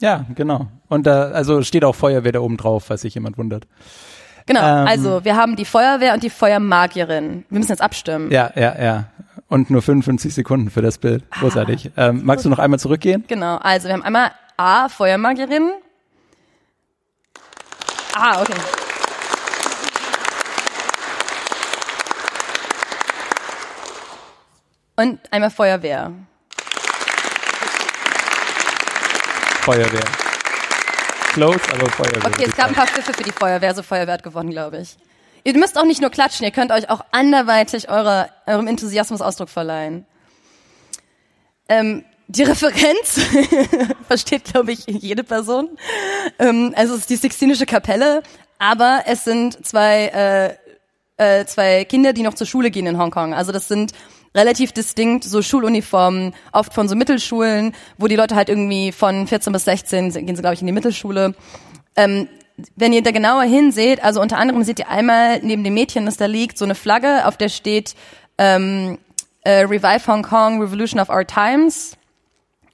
[0.00, 0.68] Ja, genau.
[0.88, 3.66] Und da also steht auch Feuerwehr da oben drauf, falls sich jemand wundert.
[4.46, 7.44] Genau, ähm, also wir haben die Feuerwehr und die Feuermagierin.
[7.48, 8.30] Wir müssen jetzt abstimmen.
[8.30, 9.04] Ja, ja, ja.
[9.48, 11.24] Und nur 55 Sekunden für das Bild.
[11.30, 11.40] Ah.
[11.40, 11.92] Großartig.
[11.96, 13.24] Ah, ähm, magst du noch einmal zurückgehen?
[13.28, 15.72] Genau, also wir haben einmal A, Feuermagierin.
[18.12, 18.52] Ah, okay.
[24.96, 26.12] Und einmal Feuerwehr.
[29.62, 30.00] Feuerwehr.
[31.32, 32.26] Close, aber Feuerwehr.
[32.26, 34.98] Okay, es gab ein paar Pfiffe für die Feuerwehr, so Feuerwehr hat gewonnen, glaube ich.
[35.42, 39.48] Ihr müsst auch nicht nur klatschen, ihr könnt euch auch anderweitig eure, eurem Enthusiasmus Ausdruck
[39.48, 40.04] verleihen.
[41.70, 43.20] Ähm, die Referenz
[44.06, 45.70] versteht, glaube ich, jede Person.
[46.38, 48.22] Ähm, also es ist die Sixtinische Kapelle,
[48.58, 50.56] aber es sind zwei,
[51.18, 53.34] äh, äh, zwei Kinder, die noch zur Schule gehen in Hongkong.
[53.34, 53.92] Also das sind
[54.32, 59.52] relativ distinkt so Schuluniformen, oft von so Mittelschulen, wo die Leute halt irgendwie von 14
[59.52, 61.34] bis 16 gehen sie, glaube ich, in die Mittelschule.
[61.96, 62.28] Ähm,
[62.76, 66.16] wenn ihr da genauer hinseht, also unter anderem seht ihr einmal neben dem Mädchen, das
[66.16, 67.96] da liegt, so eine Flagge, auf der steht
[68.38, 68.98] ähm,
[69.42, 71.96] äh, Revive Hong Kong, Revolution of Our Times.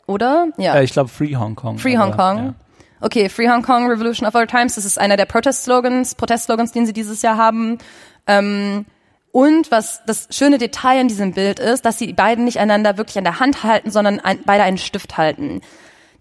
[0.06, 0.48] Oder?
[0.56, 0.76] Ja.
[0.76, 1.78] Äh, ich glaube Free Hong Kong.
[1.78, 2.36] Free Hong Kong.
[2.38, 2.54] Ja.
[3.00, 4.76] Okay, Free Hong Kong, Revolution of Our Times.
[4.76, 7.78] Das ist einer der Protest-Slogans, Protest-Slogans, den sie dieses Jahr haben.
[8.26, 8.86] Ähm,
[9.32, 13.18] und was das schöne Detail in diesem Bild ist, dass sie beiden nicht einander wirklich
[13.18, 15.60] an der Hand halten, sondern ein, beide einen Stift halten.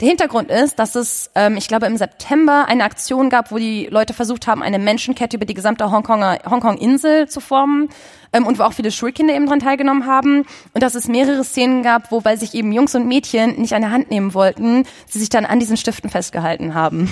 [0.01, 3.87] Der Hintergrund ist, dass es, ähm, ich glaube, im September eine Aktion gab, wo die
[3.89, 7.89] Leute versucht haben, eine Menschenkette über die gesamte Hongkonger, Hongkong-Insel zu formen
[8.33, 10.45] ähm, und wo auch viele Schulkinder eben dran teilgenommen haben.
[10.73, 13.83] Und dass es mehrere Szenen gab, wo, weil sich eben Jungs und Mädchen nicht an
[13.83, 17.09] der Hand nehmen wollten, sie sich dann an diesen Stiften festgehalten haben.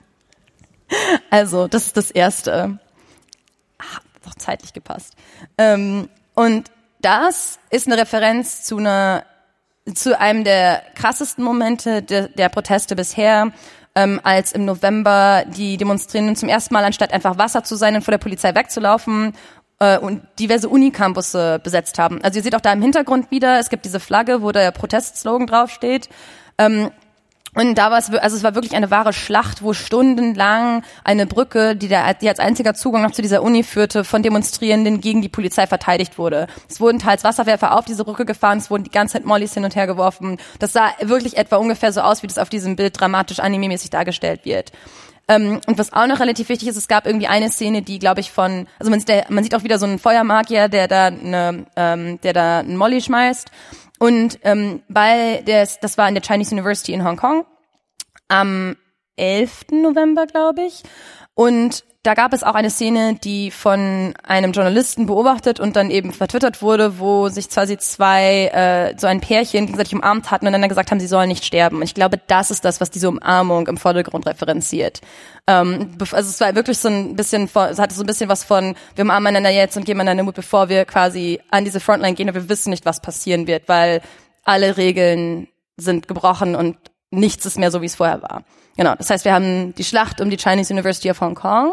[1.30, 2.78] also, das ist das Erste.
[3.76, 5.14] Ach, doch zeitlich gepasst.
[5.58, 6.70] Ähm, und
[7.02, 9.24] das ist eine Referenz zu einer
[9.94, 13.52] zu einem der krassesten Momente de, der Proteste bisher,
[13.94, 18.02] ähm, als im November die Demonstrierenden zum ersten Mal anstatt einfach Wasser zu sein und
[18.02, 19.32] vor der Polizei wegzulaufen
[19.80, 22.22] äh, und diverse Unicampusse besetzt haben.
[22.22, 25.46] Also ihr seht auch da im Hintergrund wieder, es gibt diese Flagge, wo der Protestslogan
[25.46, 26.08] draufsteht.
[26.58, 26.90] Ähm,
[27.54, 31.74] und da war es, also es war wirklich eine wahre Schlacht, wo stundenlang eine Brücke,
[31.74, 35.28] die, der, die als einziger Zugang noch zu dieser Uni führte, von Demonstrierenden gegen die
[35.28, 36.46] Polizei verteidigt wurde.
[36.68, 39.64] Es wurden teils Wasserwerfer auf diese Brücke gefahren, es wurden die ganze Zeit Mollys hin
[39.64, 40.38] und her geworfen.
[40.60, 44.44] Das sah wirklich etwa ungefähr so aus, wie das auf diesem Bild dramatisch anime-mäßig dargestellt
[44.44, 44.70] wird.
[45.26, 48.20] Ähm, und was auch noch relativ wichtig ist, es gab irgendwie eine Szene, die, glaube
[48.20, 51.66] ich, von, also man sieht, man sieht auch wieder so einen Feuermagier, der da eine,
[51.76, 53.50] ähm, der da einen Molly schmeißt.
[54.02, 57.44] Und ähm, bei der, das war in der Chinese University in Hongkong
[58.28, 58.76] am
[59.20, 59.66] 11.
[59.72, 60.82] November, glaube ich.
[61.34, 66.12] Und da gab es auch eine Szene, die von einem Journalisten beobachtet und dann eben
[66.12, 70.66] vertwittert wurde, wo sich quasi zwei, äh, so ein Pärchen gegenseitig umarmt hatten und dann
[70.66, 71.76] gesagt haben, sie sollen nicht sterben.
[71.76, 75.02] Und ich glaube, das ist das, was diese Umarmung im Vordergrund referenziert.
[75.46, 78.74] Ähm, also es war wirklich so ein bisschen, es hatte so ein bisschen was von,
[78.94, 82.28] wir umarmen einander jetzt und geben einander Mut, bevor wir quasi an diese Frontline gehen
[82.28, 84.00] und wir wissen nicht, was passieren wird, weil
[84.42, 86.78] alle Regeln sind gebrochen und
[87.10, 88.42] nichts ist mehr so, wie es vorher war.
[88.76, 91.72] Genau, das heißt, wir haben die Schlacht um die Chinese University of Hong Kong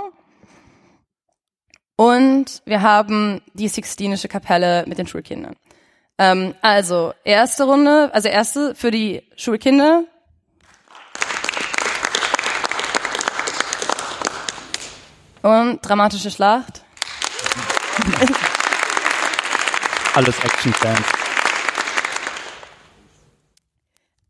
[1.96, 5.56] und wir haben die Sixtinische Kapelle mit den Schulkindern.
[6.20, 10.04] Ähm, also, erste Runde, also erste für die Schulkinder.
[15.42, 16.84] Und dramatische Schlacht.
[20.14, 21.06] Alles Action-Fans.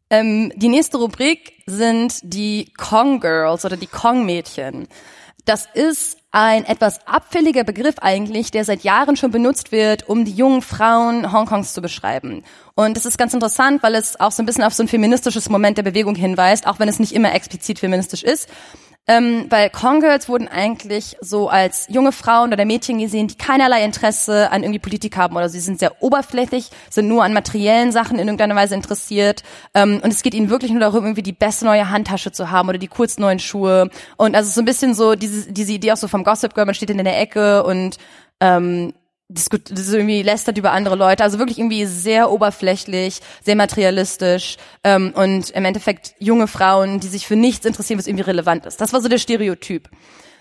[0.10, 4.88] Ähm, die nächste Rubrik sind die Kong Girls oder die Kong Mädchen.
[5.46, 10.34] Das ist ein etwas abfälliger Begriff eigentlich, der seit Jahren schon benutzt wird, um die
[10.34, 12.44] jungen Frauen Hongkongs zu beschreiben.
[12.76, 15.50] Und das ist ganz interessant, weil es auch so ein bisschen auf so ein feministisches
[15.50, 18.50] Moment der Bewegung hinweist, auch wenn es nicht immer explizit feministisch ist.
[19.08, 24.52] Ähm, weil Congirls wurden eigentlich so als junge Frauen oder Mädchen gesehen, die keinerlei Interesse
[24.52, 28.28] an irgendwie Politik haben oder sie sind sehr oberflächlich, sind nur an materiellen Sachen in
[28.28, 29.44] irgendeiner Weise interessiert.
[29.74, 32.68] Ähm, und es geht ihnen wirklich nur darum, irgendwie die beste neue Handtasche zu haben
[32.68, 33.90] oder die kurz neuen Schuhe.
[34.18, 36.76] Und also so ein bisschen so diese, diese Idee auch so vom Gossip Girl, man
[36.76, 37.98] steht in der Ecke und
[38.40, 38.94] ähm,
[39.30, 44.58] diskut das ist irgendwie lästert über andere Leute, also wirklich irgendwie sehr oberflächlich, sehr materialistisch
[44.84, 48.80] ähm, und im Endeffekt junge Frauen, die sich für nichts interessieren, was irgendwie relevant ist.
[48.80, 49.90] Das war so der Stereotyp.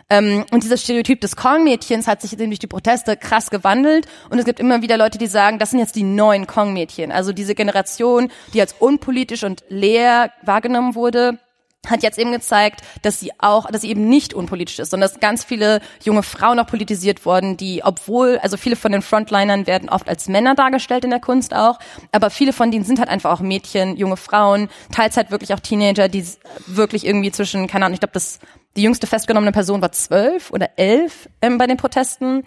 [0.08, 4.44] Ähm, und dieser Stereotyp des Kong-Mädchens hat sich durch die Proteste krass gewandelt und es
[4.44, 8.30] gibt immer wieder Leute, die sagen, das sind jetzt die neuen Kong-Mädchen, also diese Generation,
[8.54, 11.40] die als unpolitisch und leer wahrgenommen wurde
[11.86, 15.20] hat jetzt eben gezeigt, dass sie auch, dass sie eben nicht unpolitisch ist, sondern dass
[15.20, 19.88] ganz viele junge Frauen auch politisiert wurden, die, obwohl, also viele von den Frontlinern werden
[19.88, 21.78] oft als Männer dargestellt in der Kunst auch,
[22.12, 25.60] aber viele von denen sind halt einfach auch Mädchen, junge Frauen, teils halt wirklich auch
[25.60, 26.24] Teenager, die
[26.66, 28.38] wirklich irgendwie zwischen, keine Ahnung, ich glaube, das
[28.76, 32.44] die jüngste festgenommene Person war zwölf oder elf ähm, bei den Protesten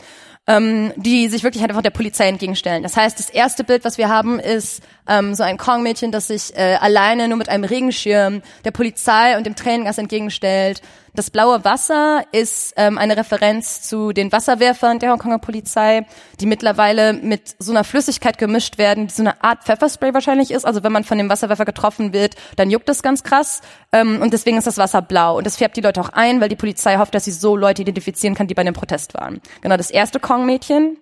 [0.49, 2.81] ähm, die sich wirklich halt einfach der Polizei entgegenstellen.
[2.81, 6.55] Das heißt, das erste Bild, was wir haben, ist ähm, so ein Kong-Mädchen, das sich
[6.57, 10.81] äh, alleine nur mit einem Regenschirm der Polizei und dem Tränengas entgegenstellt.
[11.19, 16.05] Das blaue Wasser ist ähm, eine Referenz zu den Wasserwerfern der Hongkonger Polizei,
[16.39, 20.63] die mittlerweile mit so einer Flüssigkeit gemischt werden, die so eine Art Pfefferspray wahrscheinlich ist.
[20.63, 23.60] Also wenn man von dem Wasserwerfer getroffen wird, dann juckt das ganz krass.
[23.91, 25.36] Ähm, und deswegen ist das Wasser blau.
[25.36, 27.82] Und das färbt die Leute auch ein, weil die Polizei hofft, dass sie so Leute
[27.82, 29.41] identifizieren kann, die bei dem Protest waren.
[29.60, 30.99] Genau, das erste Kong-Mädchen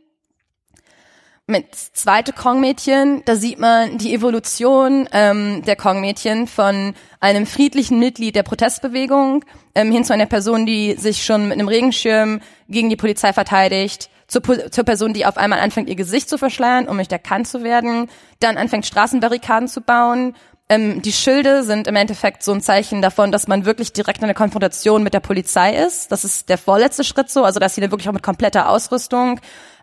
[1.49, 8.36] mit zweite Kong-Mädchen, da sieht man die Evolution ähm, der Kong-Mädchen von einem friedlichen Mitglied
[8.36, 12.97] der Protestbewegung ähm, hin zu einer Person, die sich schon mit einem Regenschirm gegen die
[12.97, 17.13] Polizei verteidigt, zur, zur Person, die auf einmal anfängt, ihr Gesicht zu verschleiern, um nicht
[17.13, 18.10] erkannt zu werden,
[18.41, 20.36] dann anfängt, Straßenbarrikaden zu bauen.
[20.67, 24.25] Ähm, die Schilde sind im Endeffekt so ein Zeichen davon, dass man wirklich direkt in
[24.25, 26.12] einer Konfrontation mit der Polizei ist.
[26.12, 29.39] Das ist der vorletzte Schritt so, also dass sie dann wirklich auch mit kompletter Ausrüstung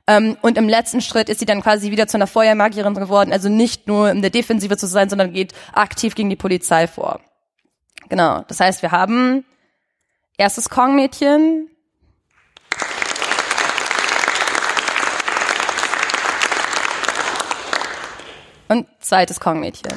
[0.07, 3.49] ähm, und im letzten Schritt ist sie dann quasi wieder zu einer Feuermagierin geworden, also
[3.49, 7.21] nicht nur in der Defensive zu sein, sondern geht aktiv gegen die Polizei vor.
[8.09, 9.45] Genau, das heißt, wir haben
[10.37, 11.71] erstes Kong-Mädchen,
[18.69, 19.93] und zweites Kong-Mädchen.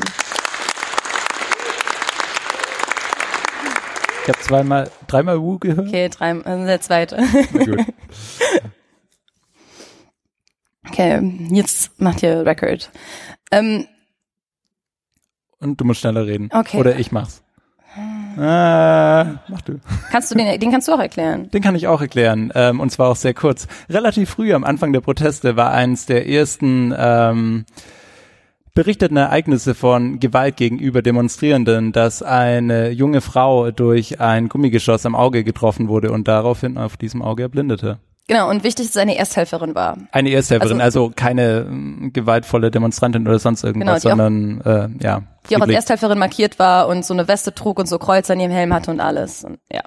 [4.24, 5.88] Ich habe zweimal, dreimal Wu gehört.
[5.88, 7.18] Okay, dreimal, also der zweite.
[7.54, 7.80] Na gut.
[10.88, 11.22] Okay,
[11.52, 12.90] jetzt macht ihr Record.
[13.52, 13.86] Ähm,
[15.60, 16.50] Und du musst schneller reden.
[16.54, 16.78] Okay.
[16.78, 17.44] Oder ich mach's.
[18.38, 19.80] Ah, mach du.
[20.12, 21.50] Kannst du den, den kannst du auch erklären.
[21.50, 22.52] Den kann ich auch erklären.
[22.54, 23.68] Ähm, und zwar auch sehr kurz.
[23.90, 27.66] Relativ früh am Anfang der Proteste war eins der ersten ähm,
[28.76, 35.44] berichteten Ereignisse von Gewalt gegenüber Demonstrierenden, dass eine junge Frau durch ein Gummigeschoss am Auge
[35.44, 37.98] getroffen wurde und daraufhin auf diesem Auge erblindete.
[38.28, 39.98] Genau, und wichtig, dass es eine Ersthelferin war.
[40.12, 44.90] Eine Ersthelferin, also, also keine äh, gewaltvolle Demonstrantin oder sonst irgendwas, genau, sondern auch, äh,
[45.02, 45.24] ja.
[45.50, 48.42] Die auch als Ersthelferin markiert war und so eine Weste trug und so Kreuze an
[48.42, 49.46] ihrem Helm hatte und alles.
[49.46, 49.82] Und, ja.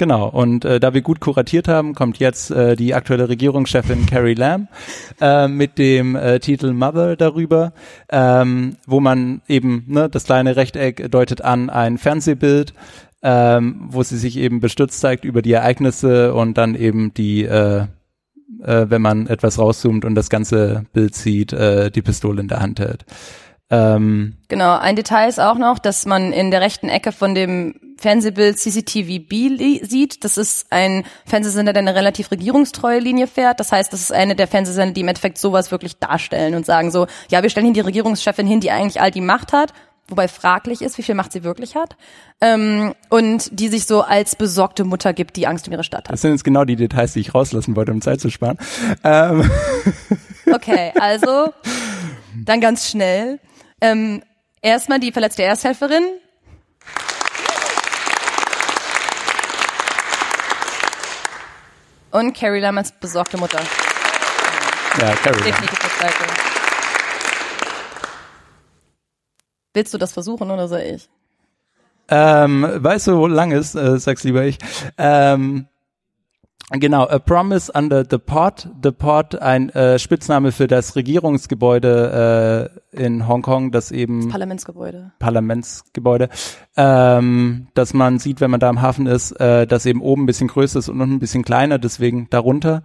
[0.00, 4.34] Genau, und äh, da wir gut kuratiert haben, kommt jetzt äh, die aktuelle Regierungschefin Carrie
[4.34, 4.68] Lam
[5.20, 7.72] äh, mit dem äh, Titel Mother darüber,
[8.08, 12.74] ähm, wo man eben, ne, das kleine Rechteck deutet an ein Fernsehbild,
[13.22, 17.86] ähm, wo sie sich eben bestürzt zeigt über die Ereignisse und dann eben die, äh,
[18.62, 22.60] äh, wenn man etwas rauszoomt und das ganze Bild sieht, äh, die Pistole in der
[22.60, 23.04] Hand hält.
[23.70, 27.74] Ähm, genau, ein Detail ist auch noch, dass man in der rechten Ecke von dem
[27.98, 30.24] Fernsehbild CCTV B sieht.
[30.24, 33.60] Das ist ein Fernsehsender, der eine relativ regierungstreue Linie fährt.
[33.60, 36.90] Das heißt, das ist eine der Fernsehsender, die im Endeffekt sowas wirklich darstellen und sagen
[36.90, 39.74] so, ja, wir stellen hier die Regierungschefin hin, die eigentlich all die Macht hat
[40.08, 41.96] wobei fraglich ist, wie viel Macht sie wirklich hat,
[42.40, 46.12] ähm, und die sich so als besorgte Mutter gibt, die Angst um ihre Stadt hat.
[46.12, 48.58] Das sind jetzt genau die Details, die ich rauslassen wollte, um Zeit zu sparen.
[49.04, 49.50] Ähm.
[50.54, 51.52] Okay, also
[52.34, 53.38] dann ganz schnell.
[53.82, 54.22] Ähm,
[54.62, 56.04] erstmal die verletzte Ersthelferin.
[62.10, 63.60] Und Carrie Lam als besorgte Mutter.
[64.98, 65.42] Ja, Carrie.
[65.42, 66.24] Definitiv das Zweite.
[69.74, 71.08] Willst du das versuchen oder soll ich?
[72.08, 73.74] Ähm, weißt du, wo lang ist?
[73.74, 74.58] Äh, sag's lieber ich.
[74.96, 75.66] Ähm,
[76.70, 78.68] Genau, A Promise Under the Pot.
[78.82, 85.12] The Pot, ein äh, Spitzname für das Regierungsgebäude äh, in Hongkong, das eben das Parlamentsgebäude.
[85.18, 86.28] Parlamentsgebäude,
[86.76, 90.26] ähm, dass man sieht, wenn man da am Hafen ist, äh, dass eben oben ein
[90.26, 92.82] bisschen größer ist und unten ein bisschen kleiner, deswegen darunter.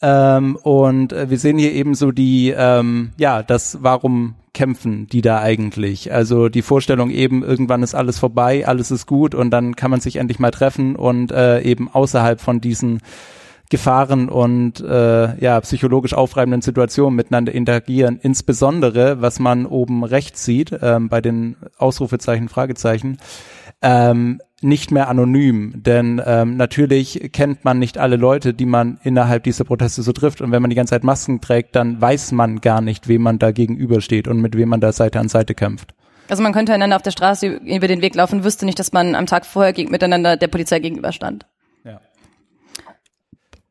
[0.00, 5.20] Ähm, und äh, wir sehen hier eben so die, ähm, ja, das, warum kämpfen die
[5.20, 6.12] da eigentlich?
[6.12, 10.00] Also die Vorstellung eben, irgendwann ist alles vorbei, alles ist gut und dann kann man
[10.00, 13.00] sich endlich mal treffen und äh, eben außerhalb von diesen
[13.70, 18.18] Gefahren und äh, ja psychologisch aufreibenden Situationen miteinander interagieren.
[18.20, 23.18] Insbesondere, was man oben rechts sieht, ähm, bei den Ausrufezeichen, Fragezeichen,
[23.80, 29.44] ähm, nicht mehr anonym, denn ähm, natürlich kennt man nicht alle Leute, die man innerhalb
[29.44, 32.60] dieser Proteste so trifft und wenn man die ganze Zeit Masken trägt, dann weiß man
[32.60, 35.94] gar nicht, wem man da gegenübersteht und mit wem man da Seite an Seite kämpft.
[36.28, 39.14] Also man könnte einander auf der Straße über den Weg laufen, wüsste nicht, dass man
[39.14, 41.46] am Tag vorher miteinander der Polizei gegenüberstand.
[41.84, 42.00] Ja.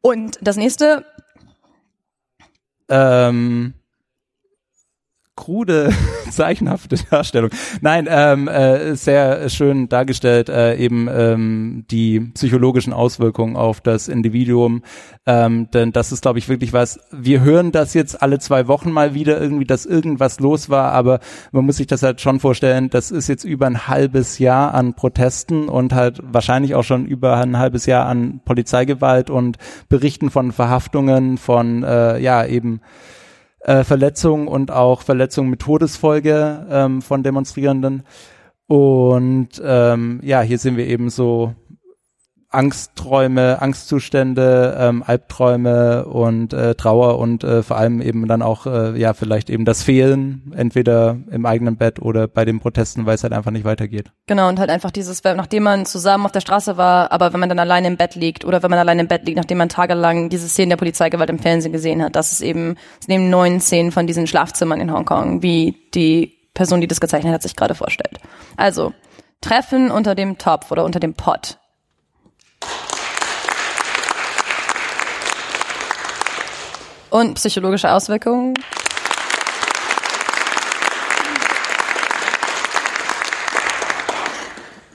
[0.02, 1.06] Und das nächste.
[2.90, 3.74] Ähm,
[5.38, 5.94] krude,
[6.30, 7.52] zeichenhafte Darstellung.
[7.80, 14.84] Nein, ähm, äh, sehr schön dargestellt, äh, eben ähm, die psychologischen Auswirkungen auf das Individuum.
[15.26, 17.00] Ähm, denn das ist, glaube ich, wirklich was.
[17.12, 21.20] Wir hören das jetzt alle zwei Wochen mal wieder irgendwie, dass irgendwas los war, aber
[21.54, 24.96] man muss sich das halt schon vorstellen, das ist jetzt über ein halbes Jahr an
[24.96, 29.58] Protesten und halt wahrscheinlich auch schon über ein halbes Jahr an Polizeigewalt und
[29.88, 32.82] Berichten von Verhaftungen, von äh, ja eben
[33.68, 38.03] äh, Verletzungen und auch Verletzungen mit Todesfolge ähm, von Demonstrierenden.
[38.65, 41.53] Und ähm, ja, hier sehen wir eben so
[42.58, 48.99] Angstträume, Angstzustände, ähm, Albträume und äh, Trauer und äh, vor allem eben dann auch äh,
[48.99, 53.22] ja vielleicht eben das Fehlen entweder im eigenen Bett oder bei den Protesten, weil es
[53.22, 54.12] halt einfach nicht weitergeht.
[54.26, 57.49] Genau und halt einfach dieses, nachdem man zusammen auf der Straße war, aber wenn man
[57.49, 60.30] dann alleine im Bett liegt oder wenn man alleine im Bett liegt, nachdem man tagelang
[60.30, 63.91] diese Szenen der Polizeigewalt im Fernsehen gesehen hat, das ist eben es nehmen neun Szenen
[63.91, 68.20] von diesen Schlafzimmern in Hongkong, wie die Person, die das gezeichnet hat, sich gerade vorstellt.
[68.55, 68.93] Also
[69.41, 71.60] Treffen unter dem Topf oder unter dem Pott
[77.18, 78.53] Und psychologische Auswirkungen?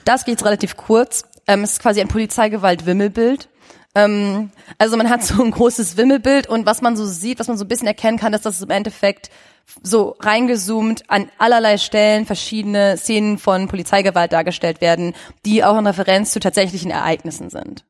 [0.04, 1.24] Das geht jetzt relativ kurz.
[1.48, 3.48] Ähm, es ist quasi ein Polizeigewalt-Wimmelbild.
[3.96, 7.58] Ähm, also man hat so ein großes Wimmelbild und was man so sieht, was man
[7.58, 9.30] so ein bisschen erkennen kann, ist, dass es im Endeffekt
[9.82, 15.14] so reingezoomt an allerlei Stellen verschiedene Szenen von Polizeigewalt dargestellt werden,
[15.44, 17.84] die auch in Referenz zu tatsächlichen Ereignissen sind.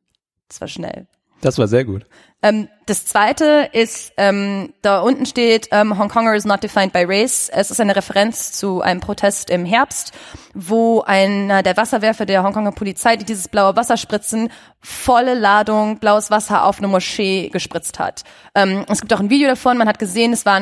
[0.48, 1.06] Das war schnell.
[1.42, 2.06] Das war sehr gut.
[2.42, 7.04] Ähm, das zweite ist, ähm, da unten steht, ähm, Hong Konger is not defined by
[7.04, 7.48] race.
[7.48, 10.12] Es ist eine Referenz zu einem Protest im Herbst,
[10.54, 16.30] wo einer der Wasserwerfer der Hongkonger Polizei, die dieses blaue Wasser spritzen, volle Ladung blaues
[16.30, 18.24] Wasser auf eine Moschee gespritzt hat.
[18.54, 20.60] Ähm, es gibt auch ein Video davon, man hat gesehen, es war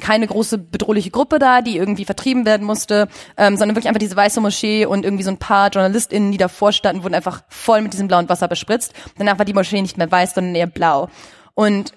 [0.00, 4.16] keine große bedrohliche Gruppe da, die irgendwie vertrieben werden musste, ähm, sondern wirklich einfach diese
[4.16, 7.92] weiße Moschee und irgendwie so ein paar JournalistInnen, die davor standen, wurden einfach voll mit
[7.94, 8.92] diesem blauen Wasser bespritzt.
[9.16, 11.08] Danach war die Moschee nicht mehr weiß, sondern eher blau.
[11.54, 11.92] Und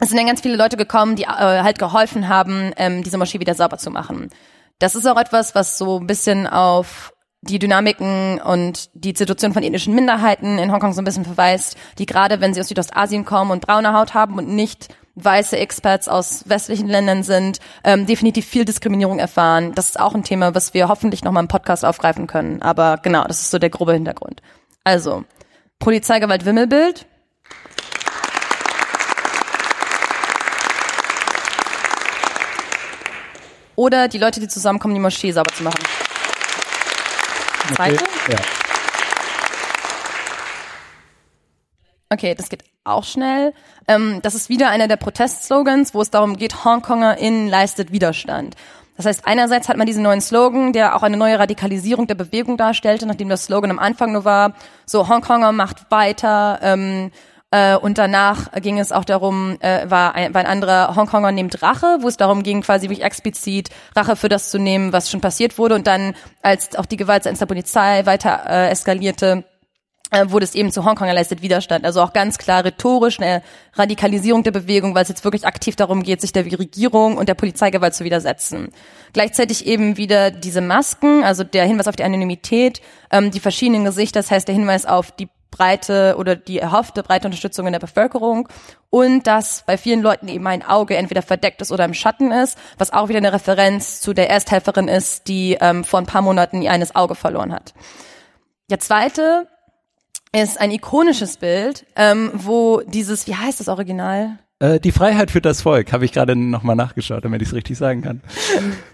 [0.00, 3.40] es sind dann ganz viele Leute gekommen, die äh, halt geholfen haben, ähm, diese Moschee
[3.40, 4.30] wieder sauber zu machen.
[4.78, 9.62] Das ist auch etwas, was so ein bisschen auf die Dynamiken und die Situation von
[9.62, 13.50] ethnischen Minderheiten in Hongkong so ein bisschen verweist, die gerade, wenn sie aus Südostasien kommen
[13.50, 18.64] und braune Haut haben und nicht weiße Experts aus westlichen Ländern sind, ähm, definitiv viel
[18.64, 19.72] Diskriminierung erfahren.
[19.74, 22.62] Das ist auch ein Thema, was wir hoffentlich nochmal im Podcast aufgreifen können.
[22.62, 24.42] Aber genau, das ist so der grobe Hintergrund.
[24.84, 25.24] Also,
[25.80, 27.06] Polizeigewalt Wimmelbild,
[33.78, 35.78] oder die Leute, die zusammenkommen, die Moschee sauber zu machen.
[37.76, 37.94] Zweite?
[37.94, 38.32] Okay.
[38.32, 38.38] Ja.
[42.10, 43.54] Okay, das geht auch schnell.
[43.86, 48.56] Ähm, das ist wieder einer der Protestslogans, wo es darum geht, Hongkonger innen leistet Widerstand.
[48.96, 52.56] Das heißt, einerseits hat man diesen neuen Slogan, der auch eine neue Radikalisierung der Bewegung
[52.56, 54.54] darstellte, nachdem das Slogan am Anfang nur war,
[54.86, 57.12] so Hongkonger macht weiter, ähm,
[57.50, 61.62] äh, und danach ging es auch darum, äh, war, ein, war ein anderer Hongkonger nimmt
[61.62, 65.22] Rache, wo es darum ging, quasi wirklich explizit Rache für das zu nehmen, was schon
[65.22, 65.74] passiert wurde.
[65.74, 69.44] Und dann, als auch die Gewalt seitens der Polizei weiter äh, eskalierte,
[70.10, 71.86] äh, wurde es eben zu Hongkonger leistet Widerstand.
[71.86, 73.42] Also auch ganz klar rhetorisch eine
[73.74, 77.34] Radikalisierung der Bewegung, weil es jetzt wirklich aktiv darum geht, sich der Regierung und der
[77.34, 78.72] Polizeigewalt zu widersetzen.
[79.14, 84.20] Gleichzeitig eben wieder diese Masken, also der Hinweis auf die Anonymität, ähm, die verschiedenen Gesichter,
[84.20, 88.48] das heißt der Hinweis auf die breite oder die erhoffte breite Unterstützung in der Bevölkerung
[88.90, 92.58] und dass bei vielen Leuten eben ein Auge entweder verdeckt ist oder im Schatten ist,
[92.78, 96.62] was auch wieder eine Referenz zu der Ersthelferin ist, die ähm, vor ein paar Monaten
[96.62, 97.74] ihr eines Auge verloren hat.
[98.70, 99.48] Der zweite
[100.32, 104.38] ist ein ikonisches Bild, ähm, wo dieses, wie heißt das Original?
[104.60, 107.78] Äh, die Freiheit für das Volk, habe ich gerade nochmal nachgeschaut, damit ich es richtig
[107.78, 108.20] sagen kann.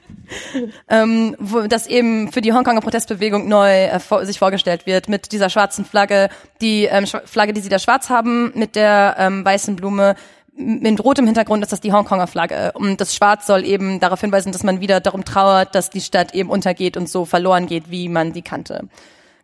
[0.89, 5.33] ähm, wo das eben für die Hongkonger Protestbewegung neu äh, vor, sich vorgestellt wird mit
[5.33, 6.29] dieser schwarzen Flagge,
[6.61, 10.17] die ähm, Flagge, die sie da schwarz haben, mit der ähm, weißen Blume
[10.57, 12.73] mit rotem Hintergrund ist das die Hongkonger Flagge.
[12.75, 16.33] Und das Schwarz soll eben darauf hinweisen, dass man wieder darum trauert, dass die Stadt
[16.35, 18.89] eben untergeht und so verloren geht, wie man die kannte.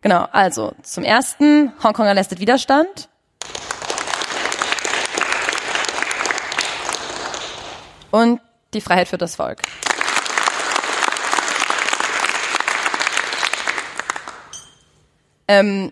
[0.01, 3.09] Genau, also zum ersten, Hongkonger leistet Widerstand.
[8.11, 8.39] Und
[8.73, 9.61] die Freiheit für das Volk.
[15.47, 15.91] Ähm,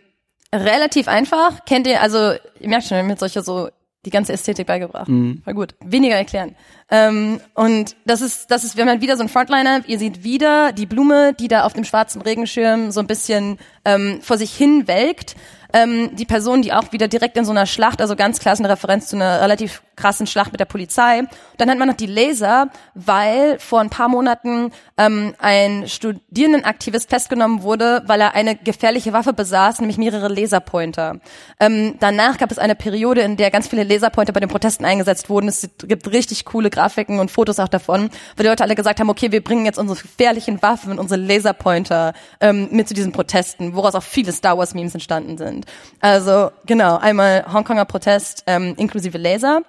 [0.54, 1.66] relativ einfach.
[1.66, 3.70] Kennt ihr, also, ihr merkt schon, wir haben jetzt solche so
[4.06, 5.10] die ganze Ästhetik beigebracht.
[5.10, 5.42] Mhm.
[5.44, 5.76] War gut.
[5.84, 6.56] Weniger erklären.
[6.90, 10.72] Ähm, und das ist, das ist, wenn man wieder so ein Frontliner, ihr seht wieder
[10.72, 14.88] die Blume, die da auf dem schwarzen Regenschirm so ein bisschen ähm, vor sich hin
[14.88, 15.36] welkt
[15.74, 18.60] ähm, die Person, die auch wieder direkt in so einer Schlacht, also ganz klar ist
[18.60, 21.24] eine Referenz zu einer relativ krassen Schlacht mit der Polizei.
[21.58, 27.64] dann hat man noch die Laser, weil vor ein paar Monaten ähm, ein Studierendenaktivist festgenommen
[27.64, 31.20] wurde, weil er eine gefährliche Waffe besaß, nämlich mehrere Laserpointer.
[31.60, 35.30] Ähm, danach gab es eine Periode, in der ganz viele Laserpointer bei den Protesten eingesetzt
[35.30, 35.50] wurden.
[35.50, 39.10] Es gibt richtig coole Grafiken und Fotos auch davon, weil die Leute alle gesagt haben,
[39.10, 43.76] okay, wir bringen jetzt unsere gefährlichen Waffen und unsere Laserpointer ähm, mit zu diesen Protesten,
[43.76, 45.66] woraus auch viele Star Wars Memes entstanden sind sind.
[46.00, 49.62] Also genau, einmal Hongkonger Protest ähm, inklusive Laser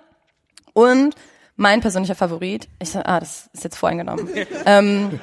[0.73, 1.15] und
[1.57, 4.29] mein persönlicher Favorit, ich ah, das ist jetzt voreingenommen.
[4.67, 5.21] ähm,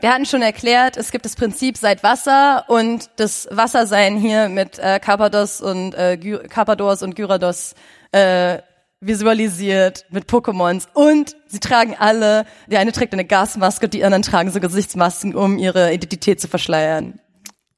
[0.00, 4.78] wir hatten schon erklärt, es gibt das Prinzip seit Wasser und das Wassersein hier mit
[4.78, 6.16] äh, Carpados und äh,
[6.48, 7.74] Carpadors und Gyarados
[8.12, 8.58] äh,
[9.00, 14.22] visualisiert mit Pokémons und sie tragen alle, der eine trägt eine Gasmaske und die anderen
[14.22, 17.20] tragen so Gesichtsmasken, um ihre Identität zu verschleiern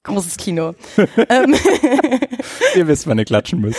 [0.02, 0.74] großes Kino.
[1.28, 1.54] Ähm.
[2.74, 3.78] Ihr wisst, wann ihr klatschen müsst.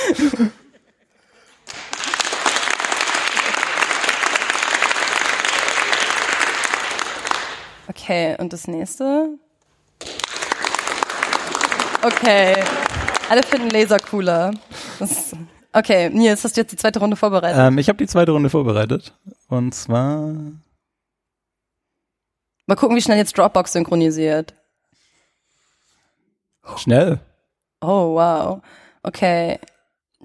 [7.87, 9.37] Okay, und das nächste?
[12.03, 12.55] Okay.
[13.29, 14.51] Alle finden Laser cooler.
[14.99, 15.35] Das,
[15.73, 17.59] okay, Nils, hast du jetzt die zweite Runde vorbereitet?
[17.59, 19.13] Ähm, ich habe die zweite Runde vorbereitet.
[19.47, 20.33] Und zwar.
[22.65, 24.55] Mal gucken, wie schnell jetzt Dropbox synchronisiert.
[26.77, 27.19] Schnell.
[27.81, 28.61] Oh, wow.
[29.03, 29.59] Okay.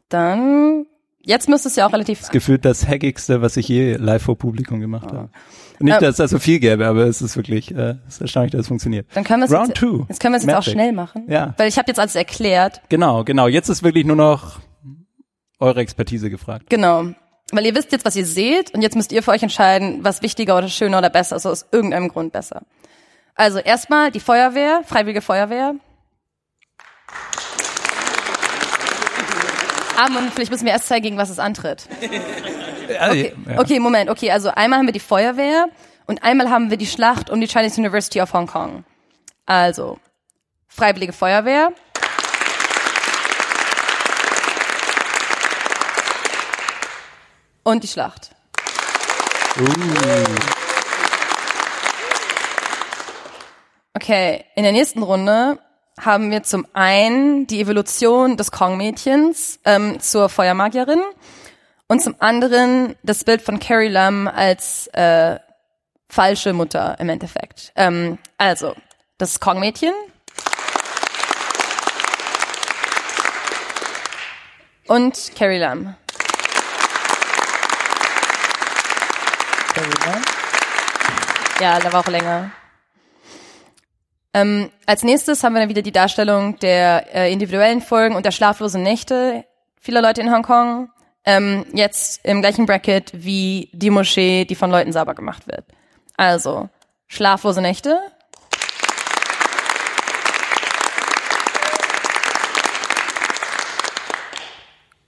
[0.09, 0.87] Dann,
[1.23, 2.21] jetzt müsste es ja auch relativ.
[2.21, 5.17] Das gefühlt das hackigste, was ich je live vor Publikum gemacht oh.
[5.17, 5.31] habe.
[5.79, 8.53] Nicht, dass es da so viel gäbe, aber es ist wirklich, äh, es ist erstaunlich,
[8.53, 9.07] dass es funktioniert.
[9.15, 10.07] Dann können wir es Round jetzt, two.
[10.09, 11.27] Jetzt können wir es jetzt auch schnell machen.
[11.29, 11.55] Ja.
[11.59, 12.81] Weil ich habe jetzt alles erklärt.
[12.89, 13.47] Genau, genau.
[13.47, 14.61] Jetzt ist wirklich nur noch
[15.59, 16.71] eure Expertise gefragt.
[16.71, 17.09] Genau.
[17.53, 20.23] Weil ihr wisst jetzt, was ihr seht und jetzt müsst ihr für euch entscheiden, was
[20.23, 22.63] wichtiger oder schöner oder besser ist, also aus irgendeinem Grund besser.
[23.35, 25.75] Also erstmal die Feuerwehr, Freiwillige Feuerwehr.
[29.97, 31.89] Ah, und vielleicht müssen wir erst zeigen, gegen was es antritt.
[32.89, 34.11] Okay, okay, Moment.
[34.11, 35.67] Okay, also einmal haben wir die Feuerwehr
[36.07, 38.85] und einmal haben wir die Schlacht um die Chinese University of Hong Kong.
[39.47, 39.99] Also,
[40.69, 41.73] Freiwillige Feuerwehr.
[47.63, 48.31] Und die Schlacht.
[49.59, 49.65] Uh.
[53.95, 55.59] Okay, in der nächsten Runde
[55.99, 61.01] haben wir zum einen die Evolution des Kong-Mädchens ähm, zur Feuermagierin
[61.87, 65.39] und zum anderen das Bild von Carrie Lam als äh,
[66.09, 67.73] falsche Mutter im Endeffekt.
[67.77, 68.75] Ähm, also,
[69.19, 69.93] das Kong-Mädchen.
[74.87, 75.97] Und Carrie Lam.
[79.75, 80.23] Carrie Lam?
[81.61, 82.51] Ja, der war auch länger.
[84.37, 88.33] Ähm, als nächstes haben wir dann wieder die Darstellung der äh, individuellen Folgen und der
[88.33, 89.47] schlaflosen Nächte
[89.81, 90.91] vieler Leute in Hongkong.
[91.25, 95.65] Ähm, jetzt im gleichen Bracket wie die Moschee, die von Leuten sauber gemacht wird.
[96.19, 96.69] Also,
[97.07, 97.99] schlaflose Nächte.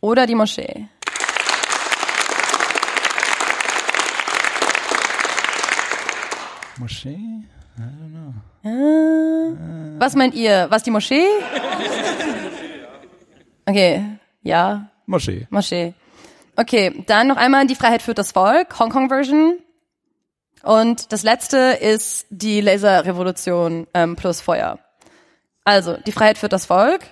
[0.00, 0.88] Oder die Moschee.
[6.78, 7.18] Moschee?
[7.78, 8.68] I don't know.
[8.68, 10.66] Äh, was meint ihr?
[10.70, 11.24] Was die Moschee?
[13.68, 14.02] Okay,
[14.40, 14.88] ja.
[15.04, 15.46] Moschee.
[15.50, 15.92] Moschee.
[16.56, 19.58] Okay, dann noch einmal die Freiheit führt das Volk, Hongkong Version.
[20.62, 24.78] Und das letzte ist die Laserrevolution ähm, plus Feuer.
[25.64, 27.02] Also, die Freiheit führt das Volk.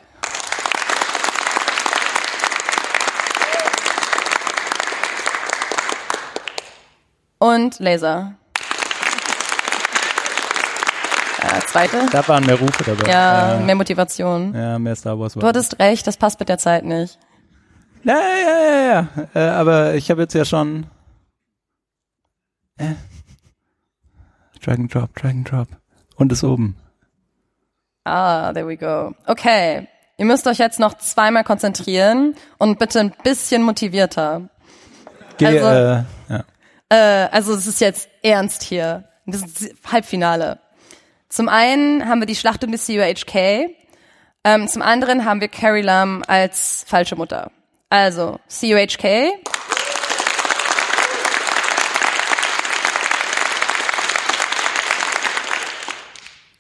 [7.39, 8.35] Und Laser.
[11.61, 12.07] Zweite.
[12.13, 13.11] Da waren mehr Rufe dabei.
[13.11, 14.55] Ja, äh, mehr Motivation.
[14.55, 15.35] Ja, mehr Star Wars.
[15.35, 17.19] Du hattest recht, das passt mit der Zeit nicht.
[18.05, 19.29] Ja, ja, ja, ja.
[19.35, 20.87] Äh, aber ich habe jetzt ja schon.
[22.79, 22.95] Äh,
[24.65, 25.69] Drag and Drop, Drag and Drop.
[26.17, 26.77] Und ist oben.
[28.05, 29.15] Ah, there we go.
[29.27, 29.89] Okay.
[30.19, 34.49] Ihr müsst euch jetzt noch zweimal konzentrieren und bitte ein bisschen motivierter.
[35.37, 36.45] Geh, also, äh, ja.
[36.89, 39.05] äh, also es ist jetzt ernst hier.
[39.27, 40.59] Das ist Halbfinale.
[41.29, 43.71] Zum einen haben wir die Schlacht um die CUHK.
[44.45, 47.51] Ähm, zum anderen haben wir Carrie Lam als falsche Mutter.
[47.91, 49.33] Also CUHK.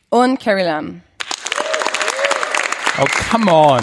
[0.08, 1.02] Und Carrie Lam.
[2.98, 3.80] Oh, come on.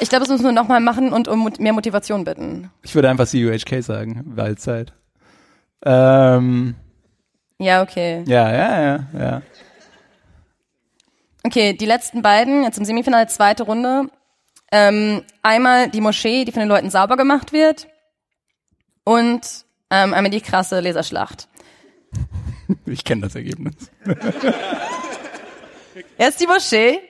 [0.00, 2.70] Ich glaube, das müssen wir nochmal machen und um mehr Motivation bitten.
[2.82, 4.92] Ich würde einfach CUHK sagen, Waldzeit.
[5.84, 6.74] Ähm,
[7.60, 8.24] ja, okay.
[8.26, 9.42] Ja, ja, ja, ja.
[11.44, 14.08] Okay, die letzten beiden, jetzt im Semifinale, zweite Runde.
[14.72, 17.86] Ähm, einmal die Moschee, die von den Leuten sauber gemacht wird.
[19.04, 19.40] Und
[19.90, 21.48] ähm, einmal die krasse Laserschlacht.
[22.86, 23.74] Ich kenne das Ergebnis.
[26.18, 27.00] Erst die Moschee.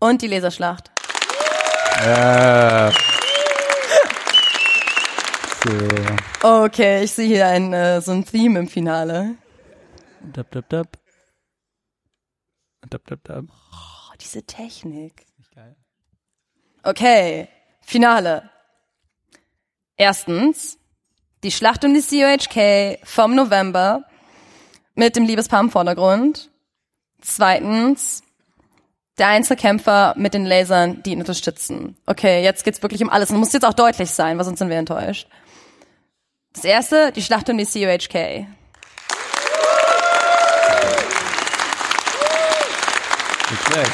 [0.00, 0.90] Und die Laserschlacht.
[5.62, 6.48] So.
[6.48, 9.36] Okay, ich sehe hier ein, äh, so ein Theme im Finale.
[10.32, 10.96] Dab, dab, dab.
[12.88, 13.44] Dab, dab, dab.
[13.50, 15.26] Oh, diese Technik.
[15.54, 15.76] Geil.
[16.82, 17.48] Okay,
[17.82, 18.48] Finale.
[19.96, 20.78] Erstens,
[21.42, 24.04] die Schlacht um die COHK vom November
[24.94, 26.50] mit dem Liebespaar im Vordergrund.
[27.20, 28.22] Zweitens,
[29.20, 31.96] der Einzelkämpfer mit den Lasern, die ihn unterstützen.
[32.06, 33.30] Okay, jetzt geht's wirklich um alles.
[33.30, 35.28] Und muss jetzt auch deutlich sein, weil sonst sind wir enttäuscht.
[36.54, 38.46] Das erste, die Schlacht um die COHK.
[43.52, 43.84] Okay.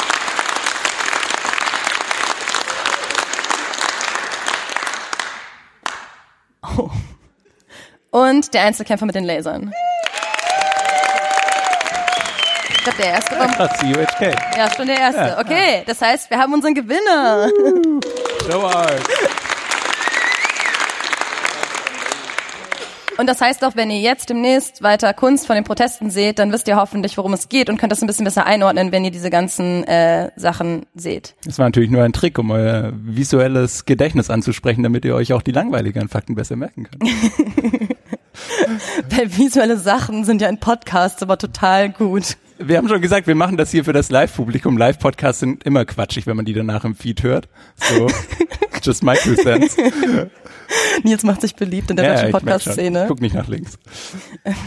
[6.79, 6.91] Oh.
[8.11, 9.73] Und der Einzelkämpfer mit den Lasern.
[12.87, 13.69] Glaube, der erste war.
[13.69, 14.37] CUHK.
[14.57, 15.39] Ja, schon der erste.
[15.39, 17.49] Okay, das heißt, wir haben unseren Gewinner.
[18.49, 19.03] Show art.
[23.19, 26.53] Und das heißt auch, wenn ihr jetzt demnächst weiter Kunst von den Protesten seht, dann
[26.53, 29.11] wisst ihr hoffentlich, worum es geht und könnt das ein bisschen besser einordnen, wenn ihr
[29.11, 31.35] diese ganzen äh, Sachen seht.
[31.47, 35.41] Das war natürlich nur ein Trick, um euer visuelles Gedächtnis anzusprechen, damit ihr euch auch
[35.41, 37.11] die langweiligen Fakten besser merken könnt.
[39.09, 42.37] Weil visuelle Sachen sind ja in Podcasts aber total gut.
[42.59, 44.79] Wir haben schon gesagt, wir machen das hier für das Live-Publikum.
[44.79, 47.49] Live-Podcasts sind immer quatschig, wenn man die danach im Feed hört.
[47.77, 48.09] So,
[48.83, 49.77] just my two cents.
[51.03, 53.05] Nils macht sich beliebt in der ja, deutschen Podcast-Szene.
[53.09, 53.79] Guck nicht nach links.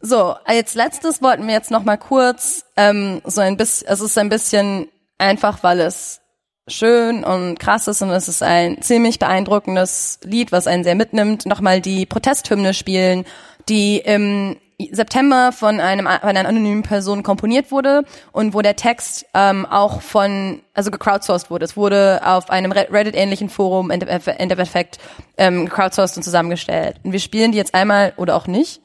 [0.00, 4.16] so, als letztes wollten wir jetzt noch mal kurz ähm, so ein bisschen, es ist
[4.16, 4.88] ein bisschen
[5.18, 6.20] einfach, weil es
[6.68, 11.46] schön und krass ist und es ist ein ziemlich beeindruckendes Lied, was einen sehr mitnimmt,
[11.46, 13.24] nochmal die Protesthymne spielen,
[13.68, 14.56] die im
[14.92, 20.02] September von einem von einer anonymen Person komponiert wurde und wo der Text ähm, auch
[20.02, 21.64] von also gecrowdsourced wurde.
[21.64, 24.98] Es wurde auf einem Reddit-ähnlichen Forum in Endeffekt
[25.36, 27.00] ähm, crowdsourced und zusammengestellt.
[27.02, 28.80] Und wir spielen die jetzt einmal oder auch nicht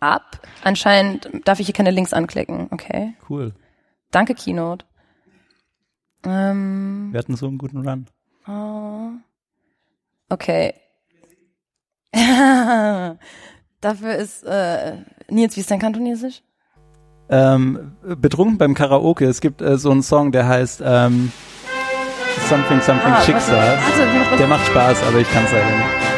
[0.00, 0.40] ab.
[0.62, 2.68] Anscheinend darf ich hier keine Links anklicken.
[2.72, 3.14] Okay.
[3.28, 3.54] Cool.
[4.10, 4.84] Danke Keynote.
[6.24, 8.06] Ähm, wir hatten so einen guten Run.
[8.46, 9.12] Oh.
[10.28, 10.74] Okay.
[13.80, 14.96] Dafür ist, äh,
[15.30, 16.42] Nils, wie ist dein Kantonesisch?
[17.30, 19.24] Ähm, betrunken beim Karaoke.
[19.24, 21.32] Es gibt äh, so einen Song, der heißt ähm,
[22.48, 23.78] Something Something ah, Schicksal.
[23.78, 26.09] Warte, der macht Spaß, aber ich kann es leider nicht.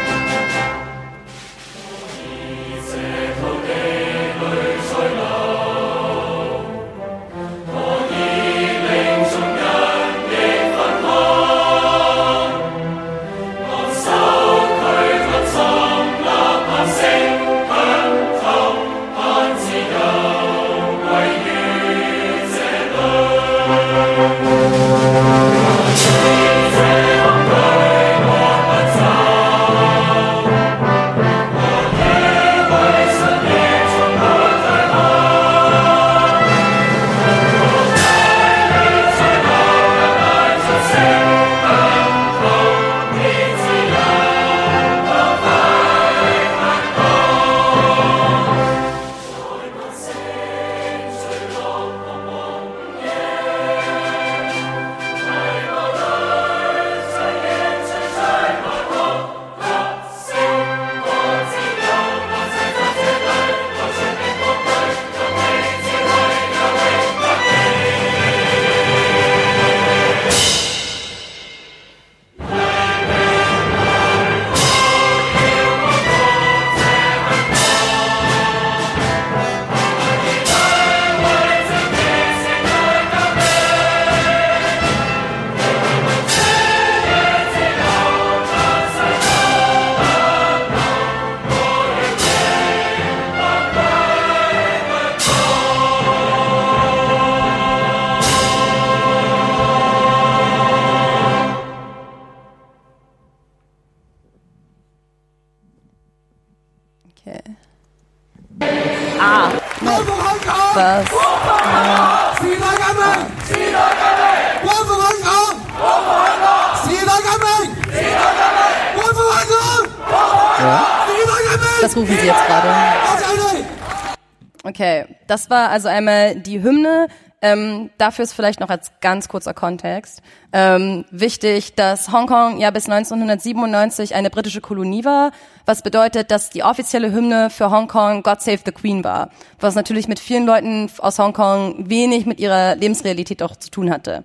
[125.52, 127.06] War also einmal die Hymne.
[127.44, 130.22] Ähm, dafür ist vielleicht noch als ganz kurzer Kontext
[130.52, 135.32] ähm, wichtig, dass Hongkong ja bis 1997 eine britische Kolonie war,
[135.66, 140.06] was bedeutet, dass die offizielle Hymne für Hongkong God Save the Queen war, was natürlich
[140.06, 144.24] mit vielen Leuten aus Hongkong wenig mit ihrer Lebensrealität auch zu tun hatte.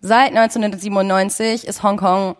[0.00, 2.36] Seit 1997 ist Hongkong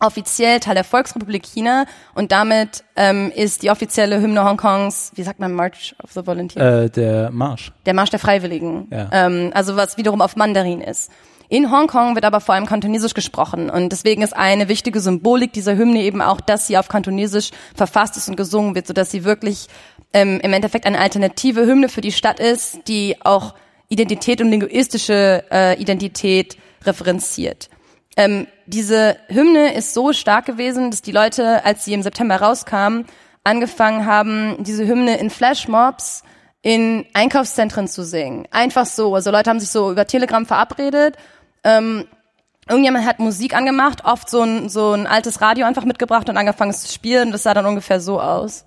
[0.00, 5.40] offiziell Teil der Volksrepublik China und damit ähm, ist die offizielle Hymne Hongkongs, wie sagt
[5.40, 6.86] man, March of the Volunteers?
[6.86, 7.72] Äh, der Marsch.
[7.86, 8.88] Der Marsch der Freiwilligen.
[8.90, 9.08] Ja.
[9.12, 11.10] Ähm, also was wiederum auf Mandarin ist.
[11.48, 15.76] In Hongkong wird aber vor allem Kantonesisch gesprochen und deswegen ist eine wichtige Symbolik dieser
[15.76, 19.68] Hymne eben auch, dass sie auf Kantonesisch verfasst ist und gesungen wird, sodass sie wirklich
[20.12, 23.54] ähm, im Endeffekt eine alternative Hymne für die Stadt ist, die auch
[23.88, 27.70] Identität und linguistische äh, Identität referenziert.
[28.16, 33.06] Ähm, diese Hymne ist so stark gewesen, dass die Leute, als sie im September rauskamen,
[33.44, 36.22] angefangen haben, diese Hymne in Flashmobs
[36.62, 38.48] in Einkaufszentren zu singen.
[38.50, 39.14] Einfach so.
[39.14, 41.16] Also Leute haben sich so über Telegram verabredet.
[41.62, 42.08] Ähm,
[42.68, 46.72] irgendjemand hat Musik angemacht, oft so ein, so ein altes Radio einfach mitgebracht und angefangen
[46.72, 47.30] es zu spielen.
[47.30, 48.64] Das sah dann ungefähr so aus.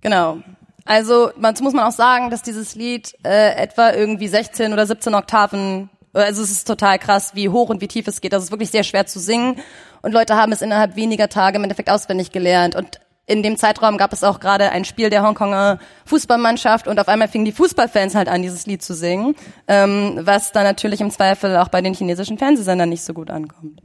[0.00, 0.38] Genau.
[0.84, 5.14] Also dazu muss man auch sagen, dass dieses Lied äh, etwa irgendwie 16 oder 17
[5.14, 8.32] Oktaven, also es ist total krass, wie hoch und wie tief es geht.
[8.32, 9.56] Also es ist wirklich sehr schwer zu singen
[10.02, 13.96] und Leute haben es innerhalb weniger Tage im Endeffekt auswendig gelernt und in dem Zeitraum
[13.96, 18.16] gab es auch gerade ein Spiel der Hongkonger Fußballmannschaft und auf einmal fingen die Fußballfans
[18.16, 19.36] halt an, dieses Lied zu singen,
[19.68, 23.82] ähm, was dann natürlich im Zweifel auch bei den chinesischen Fernsehsendern nicht so gut ankommt.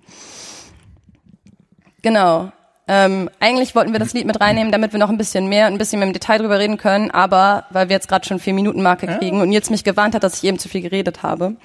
[2.02, 2.52] Genau.
[2.88, 5.80] Ähm, eigentlich wollten wir das Lied mit reinnehmen, damit wir noch ein bisschen mehr, ein
[5.80, 8.84] bisschen mehr im Detail drüber reden können, aber weil wir jetzt gerade schon vier Minuten
[8.84, 11.56] Marke kriegen und jetzt mich gewarnt hat, dass ich eben zu viel geredet habe.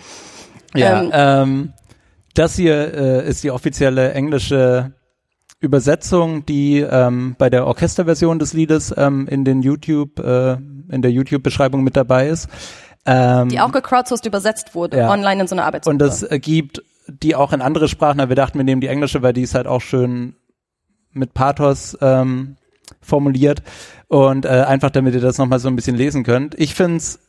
[0.74, 1.72] Ja, ähm, ähm,
[2.34, 4.92] das hier äh, ist die offizielle englische
[5.58, 10.52] Übersetzung, die ähm, bei der Orchesterversion des Liedes ähm, in den YouTube, äh,
[10.88, 12.48] in der YouTube-Beschreibung mit dabei ist.
[13.04, 15.10] Ähm, die auch gecrowdsourced übersetzt wurde, ja.
[15.10, 16.02] online in so einer Arbeitsgruppe.
[16.02, 18.86] Und es äh, gibt die auch in andere Sprachen, aber wir dachten, wir nehmen die
[18.86, 20.34] englische, weil die ist halt auch schön
[21.12, 22.56] mit Pathos ähm,
[23.00, 23.62] formuliert
[24.08, 26.58] und äh, einfach damit ihr das nochmal so ein bisschen lesen könnt.
[26.58, 27.20] Ich find's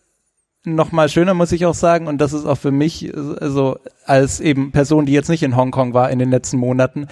[0.64, 4.40] noch mal schöner, muss ich auch sagen, und das ist auch für mich, also als
[4.40, 7.08] eben Person, die jetzt nicht in Hongkong war in den letzten Monaten,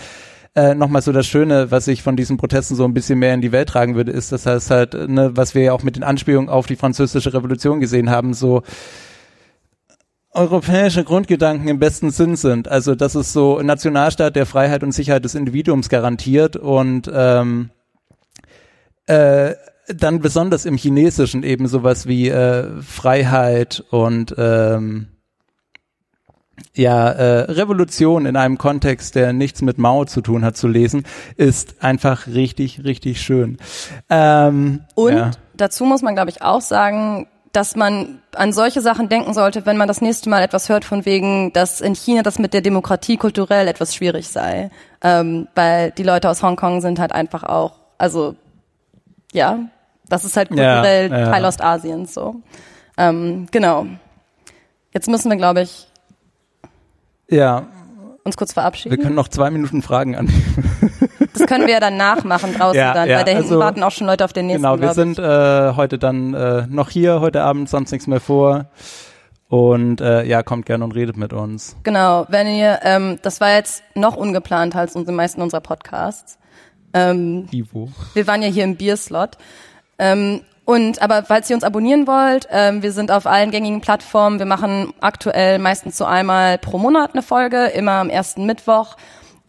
[0.55, 3.41] äh, nochmal so das Schöne, was ich von diesen Protesten so ein bisschen mehr in
[3.41, 6.03] die Welt tragen würde, ist, dass heißt halt, ne, was wir ja auch mit den
[6.03, 8.63] Anspielungen auf die französische Revolution gesehen haben, so
[10.31, 12.67] europäische Grundgedanken im besten Sinn sind.
[12.67, 17.71] Also dass es so ein Nationalstaat der Freiheit und Sicherheit des Individuums garantiert und ähm,
[19.07, 19.55] äh,
[19.87, 25.07] dann besonders im Chinesischen eben sowas wie äh, Freiheit und ähm,
[26.75, 31.05] ja, äh, Revolution in einem Kontext, der nichts mit Mao zu tun hat, zu lesen,
[31.35, 33.57] ist einfach richtig, richtig schön.
[34.09, 35.31] Ähm, und ja.
[35.55, 39.77] dazu muss man, glaube ich, auch sagen, dass man an solche Sachen denken sollte, wenn
[39.77, 43.17] man das nächste Mal etwas hört von wegen, dass in China das mit der Demokratie
[43.17, 44.69] kulturell etwas schwierig sei,
[45.01, 48.35] ähm, weil die Leute aus Hongkong sind halt einfach auch, also
[49.31, 49.59] ja,
[50.07, 51.31] das ist halt kulturell ja, ja.
[51.31, 52.35] Teil Ostasiens so.
[52.97, 53.85] Ähm, genau.
[54.93, 55.87] Jetzt müssen wir, glaube ich,
[57.29, 57.67] ja.
[58.23, 58.95] uns kurz verabschieden.
[58.95, 60.91] Wir können noch zwei Minuten Fragen annehmen.
[61.39, 63.83] Das können wir ja dann nachmachen draußen ja, dann, ja, weil da hinten also, warten
[63.83, 64.63] auch schon Leute auf den nächsten.
[64.63, 68.65] Genau, wir sind äh, heute dann äh, noch hier, heute Abend, sonst nichts mehr vor.
[69.47, 71.75] Und äh, ja, kommt gerne und redet mit uns.
[71.81, 76.37] Genau, wenn ihr, ähm, das war jetzt noch ungeplant als unsere meisten unserer Podcasts.
[76.93, 77.89] Ähm, Ivo.
[78.13, 79.37] Wir waren ja hier im Bierslot.
[79.97, 84.37] Ähm, und aber falls ihr uns abonnieren wollt, ähm, wir sind auf allen gängigen Plattformen.
[84.37, 88.95] Wir machen aktuell meistens so einmal pro Monat eine Folge, immer am ersten Mittwoch.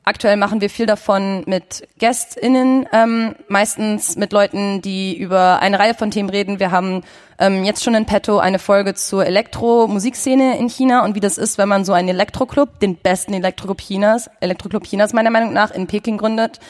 [0.03, 5.95] Aktuell machen wir viel davon mit GästInnen, ähm, meistens mit Leuten, die über eine Reihe
[5.95, 6.59] von Themen reden.
[6.59, 7.03] Wir haben
[7.39, 11.59] ähm, jetzt schon in petto eine Folge zur Elektro-Musikszene in China und wie das ist,
[11.59, 15.87] wenn man so einen Elektroclub, den besten Elektroclub Chinas, Elektroclub Chinas meiner Meinung nach, in
[15.87, 16.61] Peking gründet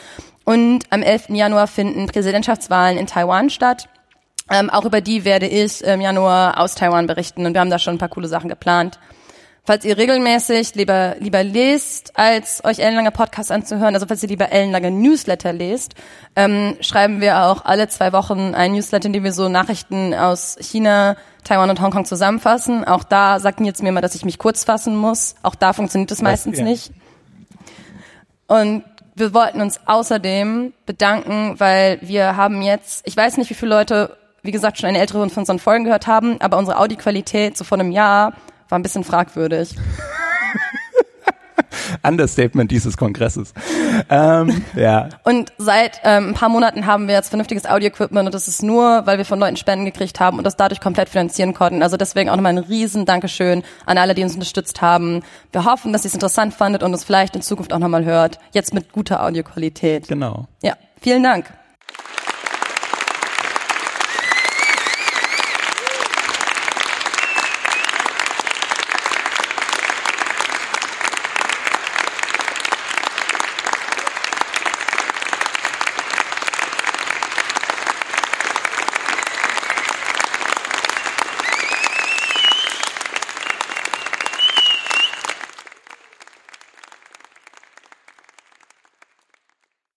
[0.45, 1.29] Und am 11.
[1.29, 3.89] Januar finden Präsidentschaftswahlen in Taiwan statt.
[4.51, 7.79] Ähm, auch über die werde ich im Januar aus Taiwan berichten und wir haben da
[7.79, 8.99] schon ein paar coole Sachen geplant.
[9.65, 14.51] Falls ihr regelmäßig lieber, lieber lest, als euch Ellenlanger Podcast anzuhören, also falls ihr lieber
[14.51, 15.95] Ellenlanger Newsletter lest,
[16.35, 20.57] ähm, schreiben wir auch alle zwei Wochen ein Newsletter, in dem wir so Nachrichten aus
[20.61, 22.85] China, Taiwan und Hongkong zusammenfassen.
[22.85, 25.35] Auch da sagten jetzt mir mal, dass ich mich kurz fassen muss.
[25.43, 26.65] Auch da funktioniert es meistens ja.
[26.65, 26.93] nicht.
[28.47, 28.85] Und
[29.15, 34.17] wir wollten uns außerdem bedanken, weil wir haben jetzt, ich weiß nicht, wie viele Leute,
[34.43, 37.79] wie gesagt, schon eine ältere von unseren Folgen gehört haben, aber unsere Audioqualität so vor
[37.79, 38.33] einem Jahr
[38.71, 39.77] war ein bisschen fragwürdig.
[42.03, 43.53] Understatement dieses Kongresses.
[44.09, 45.09] Ähm, ja.
[45.25, 49.07] Und seit ähm, ein paar Monaten haben wir jetzt vernünftiges Audio-Equipment und das ist nur,
[49.07, 51.83] weil wir von Leuten Spenden gekriegt haben und das dadurch komplett finanzieren konnten.
[51.83, 55.23] Also deswegen auch nochmal ein riesen Dankeschön an alle, die uns unterstützt haben.
[55.53, 58.39] Wir hoffen, dass ihr es interessant fandet und uns vielleicht in Zukunft auch nochmal hört.
[58.53, 60.09] Jetzt mit guter Audioqualität.
[60.09, 60.47] Genau.
[60.63, 61.53] Ja, vielen Dank.